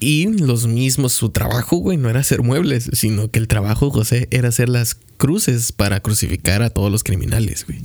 [0.00, 3.92] Y los mismos, su trabajo, güey, no era hacer muebles, sino que el trabajo de
[3.92, 7.78] José era hacer las cruces para crucificar a todos los criminales, güey.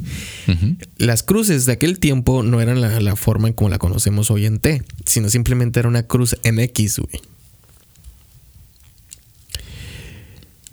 [0.98, 4.48] Las cruces de aquel tiempo no eran la, la forma en como la conocemos hoy
[4.48, 7.22] en T, sino simplemente era una cruz en X, güey.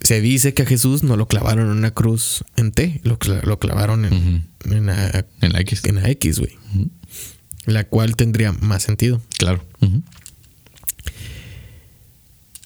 [0.04, 3.42] Se dice que a Jesús no lo clavaron en una cruz en T, lo, cla-
[3.42, 5.82] lo clavaron en, en la, En la X.
[5.86, 6.56] en la X, güey.
[7.64, 9.20] La cual tendría más sentido.
[9.38, 9.64] Claro.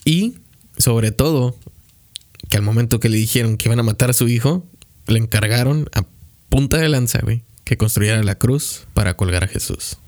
[0.04, 0.34] Y
[0.78, 1.56] sobre todo,
[2.48, 4.66] que al momento que le dijeron que iban a matar a su hijo,
[5.06, 6.04] le encargaron a
[6.48, 9.98] punta de lanza, güey, que construyera la cruz para colgar a Jesús.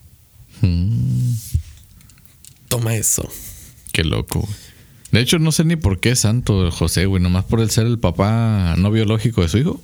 [2.69, 3.29] Toma eso.
[3.93, 4.55] qué loco, güey.
[5.13, 7.23] De hecho, no sé ni por qué es santo José, güey.
[7.23, 9.81] Nomás por el ser el papá no biológico de su hijo.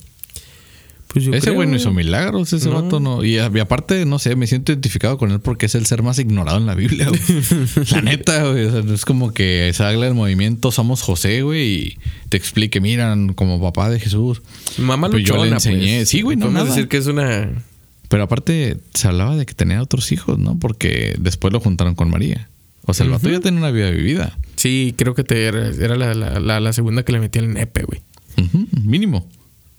[1.09, 2.83] Pues yo ese creo, güey no hizo milagros, ese No.
[2.83, 3.25] vato no.
[3.25, 6.59] Y, aparte, no sé, me siento identificado con él porque es el ser más ignorado
[6.59, 7.21] en la Biblia, güey.
[7.93, 8.65] la neta, güey.
[8.67, 11.99] O sea, es como que se habla del movimiento Somos José, güey, y
[12.29, 14.43] te explique, miran, como papá de Jesús.
[14.79, 15.97] Mamá Pues yo le luchona, enseñé.
[15.99, 16.09] pues.
[16.11, 16.75] Sí, güey, no, Podemos nada.
[16.75, 17.51] decir que es una...
[18.09, 20.59] Pero aparte, se hablaba de que tenía otros hijos, ¿no?
[20.59, 22.49] Porque después lo juntaron con María.
[22.85, 24.37] O sea, el vato ya tenía una vida vivida.
[24.67, 27.53] Sí, creo que te era, era la, la- la- la segunda que le metía el
[27.55, 28.03] nepe, güey.
[28.85, 29.29] Mínimo.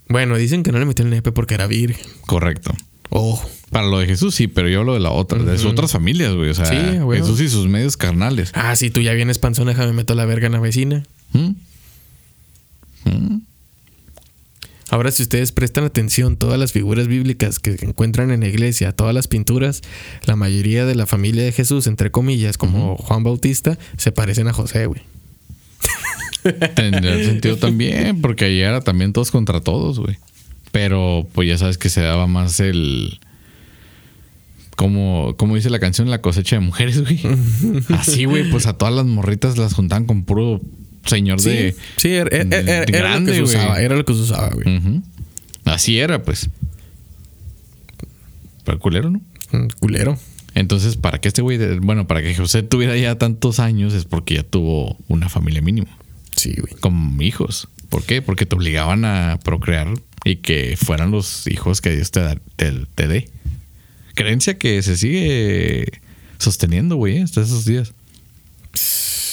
[0.07, 2.05] Bueno, dicen que no le metió el nepe porque era virgen.
[2.25, 2.73] Correcto.
[3.09, 3.49] Ojo.
[3.69, 6.33] Para lo de Jesús, sí, pero yo hablo de la otra, de sus otras familias,
[6.33, 6.49] güey.
[6.49, 7.19] O sea, Sí, güey.
[7.19, 8.51] Jesús y sus medios carnales.
[8.53, 11.03] Ah, si tú ya vienes panzón, déjame meto la verga en la vecina.
[11.33, 11.49] ¿Mm?
[13.05, 13.37] ¿Mm?
[14.89, 19.13] Ahora, si ustedes prestan atención, todas las figuras bíblicas que encuentran en la iglesia, todas
[19.13, 19.81] las pinturas,
[20.25, 24.53] la mayoría de la familia de Jesús, entre comillas, como Juan Bautista, se parecen a
[24.53, 25.01] José, güey.
[26.75, 30.17] Tendría sentido también, porque ahí era también todos contra todos, güey.
[30.71, 33.19] Pero pues ya sabes que se daba más el.
[34.75, 37.19] Como, como dice la canción, la cosecha de mujeres, güey.
[37.97, 40.61] Así, güey, pues a todas las morritas las juntaban con puro
[41.07, 41.75] señor de.
[41.97, 44.49] sí, era, era- era- era lo que grande, se usaba, era lo que se usaba,
[44.49, 45.01] güey.
[45.65, 46.49] Así era, pues.
[48.63, 49.21] Pero culero, ¿no?
[49.51, 50.17] Mm, Culero.
[50.55, 54.35] Entonces, para que este güey, bueno, para que José tuviera ya tantos años es porque
[54.35, 55.87] ya tuvo una familia mínima,
[56.35, 56.73] Sí, güey.
[56.79, 57.67] con hijos.
[57.89, 58.21] ¿Por qué?
[58.21, 59.93] Porque te obligaban a procrear
[60.25, 63.29] y que fueran los hijos que Dios te, da- te, te dé.
[64.15, 65.91] Creencia que se sigue
[66.39, 67.93] sosteniendo, güey, hasta esos días.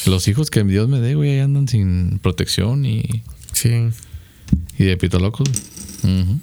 [0.06, 3.70] Los hijos que Dios me dé, güey, ahí andan sin protección y, Sí.
[4.78, 5.48] y de pito locos.
[6.02, 6.38] Ujú.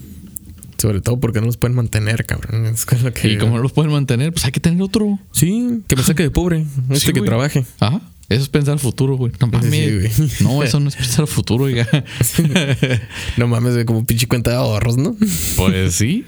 [0.77, 2.65] Sobre todo porque no los pueden mantener, cabrón.
[2.65, 5.19] Es con lo que- Y como no los pueden mantener, pues hay que tener otro.
[5.31, 6.65] Sí, que me saque de pobre.
[6.89, 7.25] Este Sí, que güey.
[7.29, 7.63] trabaje.
[7.79, 8.01] Ajá.
[8.29, 9.31] Eso es pensar futuro, güey.
[9.41, 9.69] No mames.
[9.69, 10.29] Sí, güey.
[10.41, 11.87] no, eso no es pensar futuro, oiga.
[13.37, 15.15] No mames, güey, como pinche cuenta de ahorros, ¿no?
[15.57, 16.25] pues sí.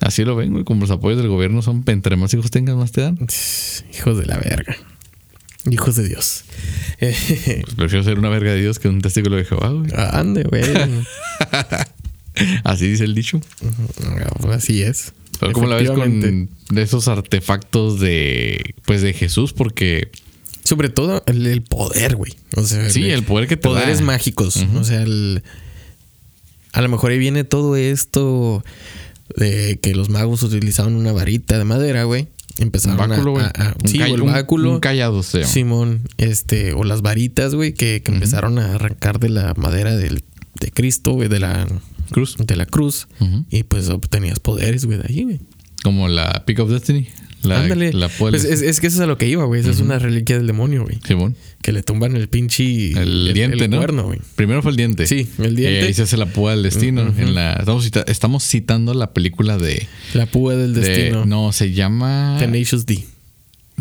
[0.00, 0.64] Así lo ven, güey.
[0.64, 3.18] Como los apoyos del gobierno son, entre más hijos tengas, más te dan.
[3.96, 4.76] Hijos de la verga.
[5.70, 6.44] Hijos de Dios.
[7.00, 9.90] Pues prefiero ser una verga de Dios que un testículo de Jehová, güey.
[9.96, 10.62] ande, güey.
[12.64, 13.40] Así dice el dicho.
[14.50, 15.12] Así es.
[15.40, 19.52] Pero ¿Cómo la ves con esos artefactos de pues de Jesús?
[19.52, 20.10] Porque
[20.64, 22.34] Sobre todo el, el poder, güey.
[22.56, 24.04] O sea, Sí, el poder que te Poderes da.
[24.04, 24.56] mágicos.
[24.56, 24.78] Ujú.
[24.78, 25.42] O sea, el-
[26.72, 28.64] a lo mejor ahí viene todo esto
[29.36, 32.28] de que los magos utilizaban una varita de madera, güey.
[32.58, 33.44] Un Empezaron báculo, a, güey.
[33.44, 34.72] a- a- Un sí, o el un- báculo.
[34.72, 35.52] Un callado se llama.
[35.52, 40.22] Simón, este, o las varitas, güey, que, que empezaron a arrancar de la madera del,
[40.60, 41.66] de Cristo, güey, de la
[42.10, 42.36] Cruz.
[42.38, 43.08] de la cruz.
[43.50, 45.40] Y pues obtenías poderes, güey, de ahí, güey.
[45.82, 47.08] Como la Pick of Destiny.
[47.42, 47.92] La, Ándale.
[47.92, 49.60] la Pues es, es que eso es a lo que iba, güey.
[49.60, 50.98] Eso es una reliquia del demonio, güey.
[51.06, 51.36] Simón.
[51.62, 52.92] Que le tumban el pinche...
[52.92, 53.78] El, diente, ¿no?
[53.78, 54.18] cuerno, güey.
[54.36, 55.06] Primero fue el diente.
[55.06, 55.80] Sí, el diente.
[55.80, 57.12] Eh, ahí se hace la púa del destino.
[57.16, 61.24] En la, estamos, cita- estamos citando la película de, La púa del de- destino.
[61.26, 62.36] No, se llama.
[62.38, 63.04] Tenacious D.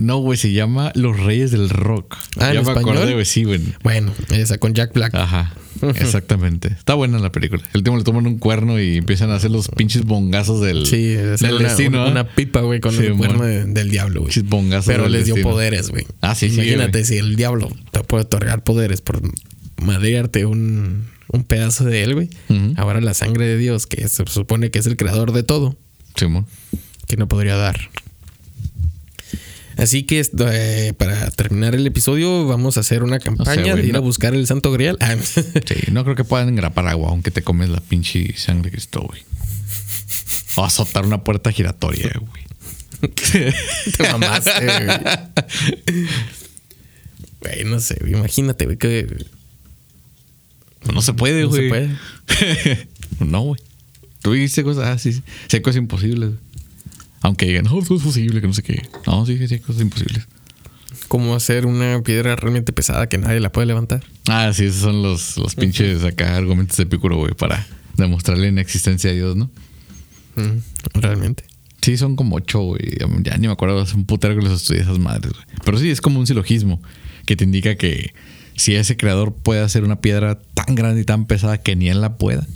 [0.01, 2.17] No, güey, se llama Los Reyes del Rock.
[2.37, 2.97] Ah, ¿en ya me español?
[2.97, 3.61] acordé, güey, sí, güey.
[3.83, 5.13] Bueno, esa con Jack Black.
[5.13, 5.53] Ajá,
[5.95, 6.69] exactamente.
[6.69, 7.61] Está buena la película.
[7.73, 11.03] El último le toman un cuerno y empiezan a hacer los pinches bongazos del, sí,
[11.03, 11.99] del una, destino.
[11.99, 12.11] una, ¿eh?
[12.11, 14.33] una pipa, güey, con Sí, el cuerno de- del diablo, güey.
[14.33, 15.53] Pinches bongazos Pero del les dio destino.
[15.53, 16.07] poderes, güey.
[16.21, 17.05] Ah, sí, sí, Imagínate güey.
[17.05, 19.21] si el diablo te puede otorgar poderes por
[19.81, 22.29] madrearte un, un pedazo de él, güey.
[22.75, 25.77] Ahora la sangre de Dios, que se supone que es el creador de todo,
[26.15, 26.47] Simón.
[27.07, 27.89] que no podría dar.
[29.81, 33.95] Así que eh, para terminar el episodio vamos a hacer una campaña güey, de ir
[33.95, 34.95] a buscar el Santo Grial.
[34.99, 38.71] Ah, Sí, no creo que puedan engrapar agua, aunque te comes la pinche sangre de
[38.77, 39.23] Cristo, güey.
[40.55, 42.43] O azotar una puerta giratoria, güey.
[43.97, 44.87] te mamaste, güey.
[47.41, 49.25] Güey, no sé, imagínate, güey, que
[50.93, 51.63] No se puede, no güey.
[51.63, 52.87] se puede.
[53.19, 53.61] no, güey.
[54.21, 55.23] Tú dijiste cosas, ah, sí, sí.
[55.51, 56.29] Hay cosas imposibles.
[56.29, 56.39] güey.
[57.21, 58.81] Aunque digan, no, eso es posible, que no sé qué.
[59.05, 60.27] No, sí, sí hay cosas imposibles.
[61.07, 64.03] ¿Cómo hacer una piedra realmente pesada que nadie la puede levantar?
[64.27, 68.49] Ah, sí, esos son los, los pinches acá argumentos de Epicuro, güey, para demostrarle la
[68.49, 69.51] inexistencia de Dios, ¿no?
[70.93, 71.45] Realmente.
[71.81, 72.97] Sí, son como ocho, güey.
[73.23, 75.45] Ya ni me acuerdo, es un putero que les estudié esas madres, güey.
[75.65, 76.81] Pero sí, es como un silogismo
[77.25, 78.13] que te indica que
[78.55, 82.01] si ese creador puede hacer una piedra tan grande y tan pesada que ni él
[82.01, 82.47] la pueda.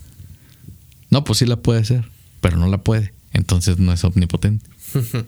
[1.09, 2.05] No, pues sí la puede hacer,
[2.41, 3.13] pero no la puede.
[3.36, 4.66] Entonces no es omnipotente.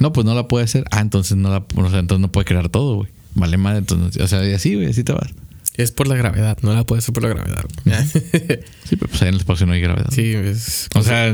[0.00, 0.82] No, pues no la puede hacer.
[0.90, 3.08] Ah, entonces no la, o sea, entonces no puede crear todo, güey.
[3.36, 5.30] Vale madre, entonces, o sea, y así, güey, así te vas.
[5.76, 7.64] Es por la gravedad, no la puede hacer por la gravedad.
[8.84, 10.08] Sí, pero pues ahí en el espacio no hay gravedad.
[10.10, 10.88] sí, es.
[10.96, 11.32] O sea,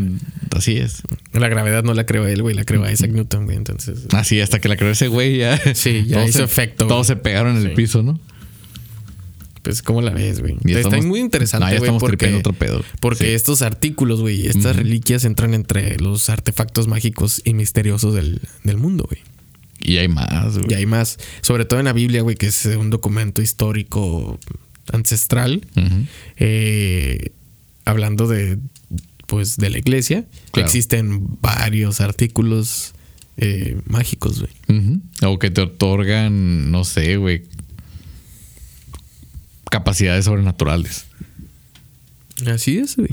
[0.55, 1.01] así es.
[1.33, 3.57] La gravedad no la creó él, güey, la creó Isaac Newton, güey.
[3.57, 4.01] Entonces.
[4.13, 5.59] Así, hasta que la creó ese güey ya.
[5.75, 7.17] Sí, ya hizo se- efecto, Todos güey.
[7.19, 8.21] se pegaron en el piso, ¿no?
[9.63, 10.55] Pues, ¿cómo la ves, güey?
[10.65, 12.83] Está estamos- muy interesante, No, ya güey, estamos porque, tripeando otro pedo.
[13.01, 13.31] porque Sí.
[13.33, 19.07] estos artículos, güey, estas reliquias entran entre los artefactos mágicos y misteriosos del, del mundo,
[19.09, 19.21] güey.
[19.83, 20.71] Y hay más, güey.
[20.71, 24.39] Y hay más, sobre todo en la Biblia, güey, que es un documento histórico
[24.93, 25.67] ancestral,
[26.37, 27.33] eh,
[27.85, 28.59] hablando de,
[29.27, 30.67] pues, de la iglesia, Claro.
[30.67, 32.93] existen varios artículos
[33.43, 35.01] eh, mágicos, güey.
[35.23, 37.45] O que te otorgan, no sé, güey.
[39.71, 41.07] Capacidades sobrenaturales.
[42.47, 43.11] Así es, güey.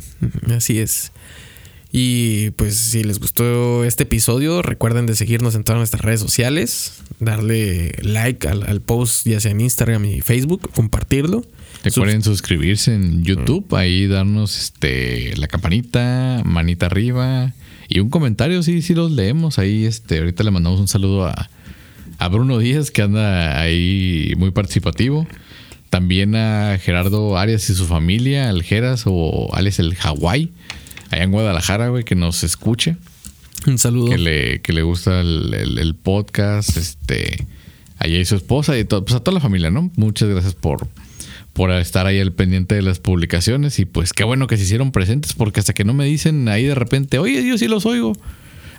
[0.55, 1.11] Así es.
[1.91, 7.01] Y pues si les gustó este episodio, recuerden de seguirnos en todas nuestras redes sociales,
[7.19, 11.45] darle like al, al post ya sea en Instagram y Facebook, compartirlo.
[11.83, 17.53] Recuerden suscribirse en YouTube, ahí darnos este la campanita, manita arriba
[17.87, 19.57] y un comentario, sí, sí los leemos.
[19.59, 21.49] Ahí este, ahorita le mandamos un saludo a,
[22.17, 25.25] a Bruno Díaz, que anda ahí muy participativo.
[25.89, 30.51] También a Gerardo Arias y su familia, al Geras o Alex el Hawái,
[31.11, 32.97] allá en Guadalajara, güey, que nos escuche
[33.65, 34.09] Un saludo.
[34.09, 37.47] que le, que le gusta el, el- el podcast, este,
[37.99, 39.89] allá y su esposa y todo, pues a toda la familia, ¿no?
[39.95, 40.87] Muchas gracias por,
[41.53, 44.91] por estar ahí al pendiente de las publicaciones y pues qué bueno que se hicieron
[44.91, 48.13] presentes porque hasta que no me dicen ahí de repente, oye, yo sí los oigo.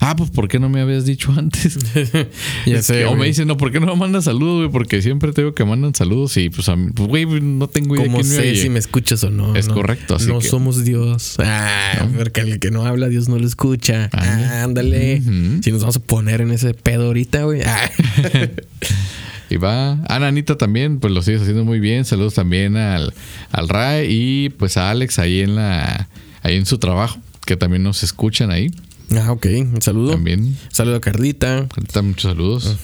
[0.01, 1.77] Ah, pues ¿por qué no me habías dicho antes?
[2.67, 4.71] Ya sé, o me dicen, no, ¿por qué no me mandan saludos, güey?
[4.71, 7.97] Porque siempre te digo que mandan saludos y pues, a mí, pues güey, no tengo
[7.97, 9.57] idea ¿Cómo me sé si me escuchas o no?
[9.57, 9.75] Es No.
[9.75, 11.37] correcto, así No que- somos Dios.
[11.39, 14.09] Ah, porque el que no habla, Dios no lo escucha.
[14.13, 14.45] Ándale.
[14.47, 15.23] Ah, ándale.
[15.63, 17.63] Si nos vamos a poner en ese pedo ahorita, güey.
[17.63, 17.91] Ah.
[19.51, 19.93] Y va.
[20.09, 22.05] Ana Anita también, pues lo sigues haciendo muy bien.
[22.05, 23.15] Saludos también al,
[23.51, 26.07] al Ray y pues a Alex ahí en la
[26.43, 27.19] ahí en su trabajo.
[27.47, 28.71] que también nos escuchan ahí.
[29.17, 29.47] Ah, ok.
[29.75, 30.13] Un saludo.
[30.13, 30.57] También.
[30.71, 31.67] Saludo a Carlita.
[31.73, 32.77] Carlita, muchos saludos.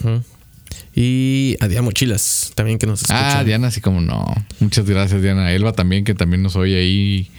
[0.96, 3.38] Y a Diana Mochilas, también que nos escucha.
[3.40, 4.24] Ah, Diana, así como no.
[4.60, 5.52] Muchas gracias, Diana.
[5.52, 7.30] Elba también, que también nos oye ahí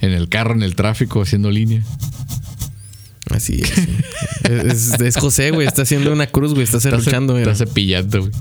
[0.00, 1.82] en el carro, en el tráfico, haciendo línea.
[3.30, 3.68] Así es.
[3.70, 3.88] sí.
[4.44, 5.66] es, es José, güey.
[5.66, 6.64] Está haciendo una cruz, güey.
[6.64, 8.32] Está cerruchando, está cepillando, güey.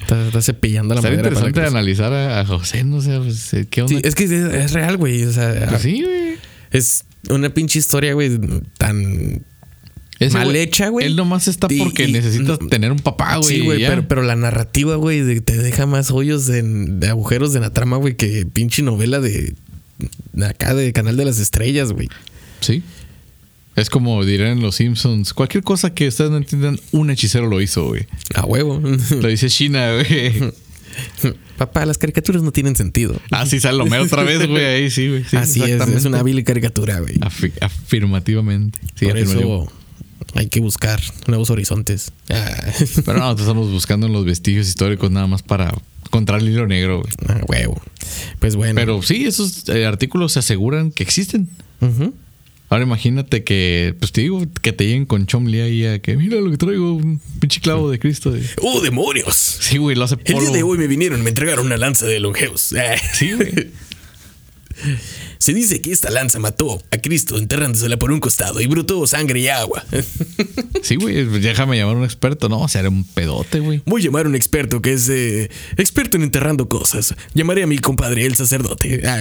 [0.00, 3.66] Está, está cepillando la Está para interesante analizar a, a José, no sé, pues, eh,
[3.70, 3.94] ¿qué onda?
[3.94, 5.24] Sí, es que es, es real, güey.
[5.24, 6.34] O sea, Pues sí, güey.
[6.70, 8.38] es una pinche historia, güey,
[8.78, 9.44] tan
[10.18, 11.06] Ese mal hecha, güey.
[11.06, 13.56] Él nomás está Y- porque y- necesitas no- tener un papá, güey.
[13.56, 17.08] Sí, güey, y pero, pero la narrativa, güey, de- te deja más hoyos de, de
[17.08, 19.54] agujeros de la trama, güey, que pinche novela de,
[20.32, 22.08] de acá, de Canal de las Estrellas, güey.
[22.60, 22.82] Sí.
[23.76, 25.34] Es como dirán los Simpsons.
[25.34, 28.06] Cualquier cosa que ustedes no entiendan, un hechicero lo hizo, güey.
[28.36, 28.80] A huevo.
[28.80, 30.32] Lo dice China, güey.
[31.58, 33.20] Papá, las caricaturas no tienen sentido.
[33.30, 34.64] Ah, sí, sale Homero otra vez, güey.
[34.64, 35.24] Ahí sí, güey.
[35.24, 37.14] Sí, Así es, es una hábil caricatura, güey.
[37.20, 38.78] Afi- afirmativamente.
[38.94, 39.62] Sí, Por afirmativo.
[39.64, 39.72] eso
[40.36, 42.12] hay que buscar nuevos horizontes.
[42.30, 42.56] Ah,
[43.04, 45.72] Pero no, estamos buscando en los vestigios históricos nada más para
[46.04, 47.12] encontrar el hilo negro, güey.
[47.38, 47.80] a huevo.
[48.40, 48.74] Pues bueno.
[48.74, 51.48] Pero sí, esos eh, artículos se aseguran que existen.
[51.80, 52.14] Ujú.
[52.74, 56.40] Ahora imagínate que, pues te digo, que te lleguen con Chomli ahí a que mira
[56.40, 58.32] lo que traigo, un pinche clavo de Cristo.
[58.32, 59.36] de- ¡Oh, demonios!
[59.60, 60.40] Sí, güey, lo hace El polvo.
[60.40, 62.72] día de hoy me vinieron, me entregaron una lanza de longeos.
[62.76, 62.96] Ah.
[63.12, 63.52] Sí, güey.
[65.44, 69.40] Se dice que esta lanza mató a Cristo enterrándosela por un costado y brotó sangre
[69.40, 69.84] y agua.
[70.82, 72.48] Sí, güey, déjame llamar a un experto.
[72.48, 73.82] No, o sea, era un pedote, güey.
[73.84, 77.14] Voy a llamar a un experto que es eh, experto en enterrando cosas.
[77.34, 79.02] Llamaré a mi compadre, el sacerdote.
[79.06, 79.20] Ah.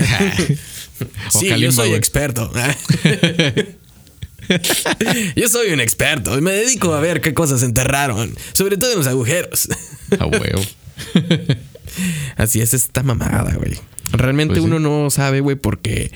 [1.29, 2.49] Sí, yo soy experto.
[2.55, 2.73] Ah.
[5.35, 6.39] yo soy un experto.
[6.39, 9.67] Me dedico a ver qué cosas enterraron, sobre todo en los agujeros.
[10.17, 10.61] A huevo.
[12.37, 13.77] Así es esta mamada, güey.
[14.11, 14.67] Realmente Pues sí.
[14.67, 16.11] uno no sabe, güey, porque,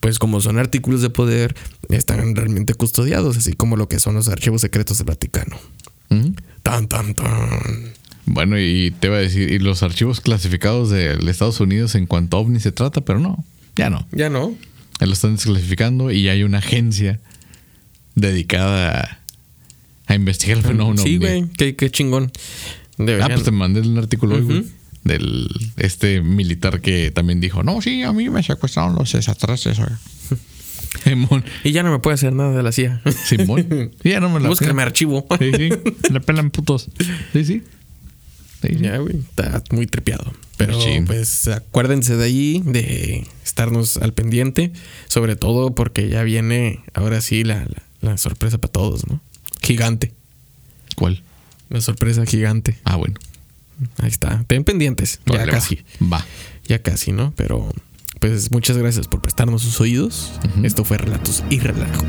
[0.00, 1.54] pues como son artículos de poder,
[1.90, 5.56] están realmente custodiados, así como lo que son los archivos secretos del Vaticano.
[6.62, 7.92] Tan, tan, tan.
[8.26, 12.36] Bueno, y te iba a decir, y los archivos clasificados de Estados Unidos en cuanto
[12.36, 13.44] a ovni se trata, pero no,
[13.76, 14.06] ya no.
[14.12, 14.54] Ya no.
[15.00, 17.18] Lo están desclasificando y hay una agencia
[18.14, 19.18] dedicada a,
[20.06, 21.02] a investigar el fenómeno.
[21.02, 21.48] sí, güey.
[21.56, 22.30] Qué, qué chingón.
[22.34, 24.64] Ah, Deberían- pues te mandé un artículo hoy, güey.
[25.04, 29.78] Del este militar que también dijo, no, sí, a mí me secuestraron los extraterrestres.
[29.78, 29.90] güey".
[31.04, 33.00] Simón, Y ya no me puede hacer nada de la CIA.
[33.26, 33.90] Simón.
[34.02, 35.26] Sí, ya no me la Búscame archivo.
[35.38, 35.68] Sí, sí,
[36.12, 36.88] le pelan putos.
[37.32, 37.62] Sí, sí.
[38.62, 38.76] Sí, sí.
[38.78, 39.16] Ya, güey.
[39.16, 40.32] Está muy tripeado.
[40.58, 41.06] Pero Machín.
[41.06, 44.72] pues acuérdense de ahí, de estarnos al pendiente.
[45.08, 49.20] Sobre todo porque ya viene ahora sí la, la- la sorpresa para todos, ¿no?
[49.62, 50.12] Gigante.
[50.94, 51.22] ¿Cuál?
[51.70, 52.76] La sorpresa gigante.
[52.84, 53.14] Ah, bueno.
[53.98, 54.44] Ahí está.
[54.46, 55.20] Ten pendientes.
[55.26, 55.84] Ya casi.
[56.00, 56.24] Va.
[56.64, 57.32] Ya casi, ¿no?
[57.36, 57.72] Pero
[58.20, 60.32] pues muchas gracias por prestarnos sus oídos.
[60.62, 62.04] Esto fue Relatos y Relajo.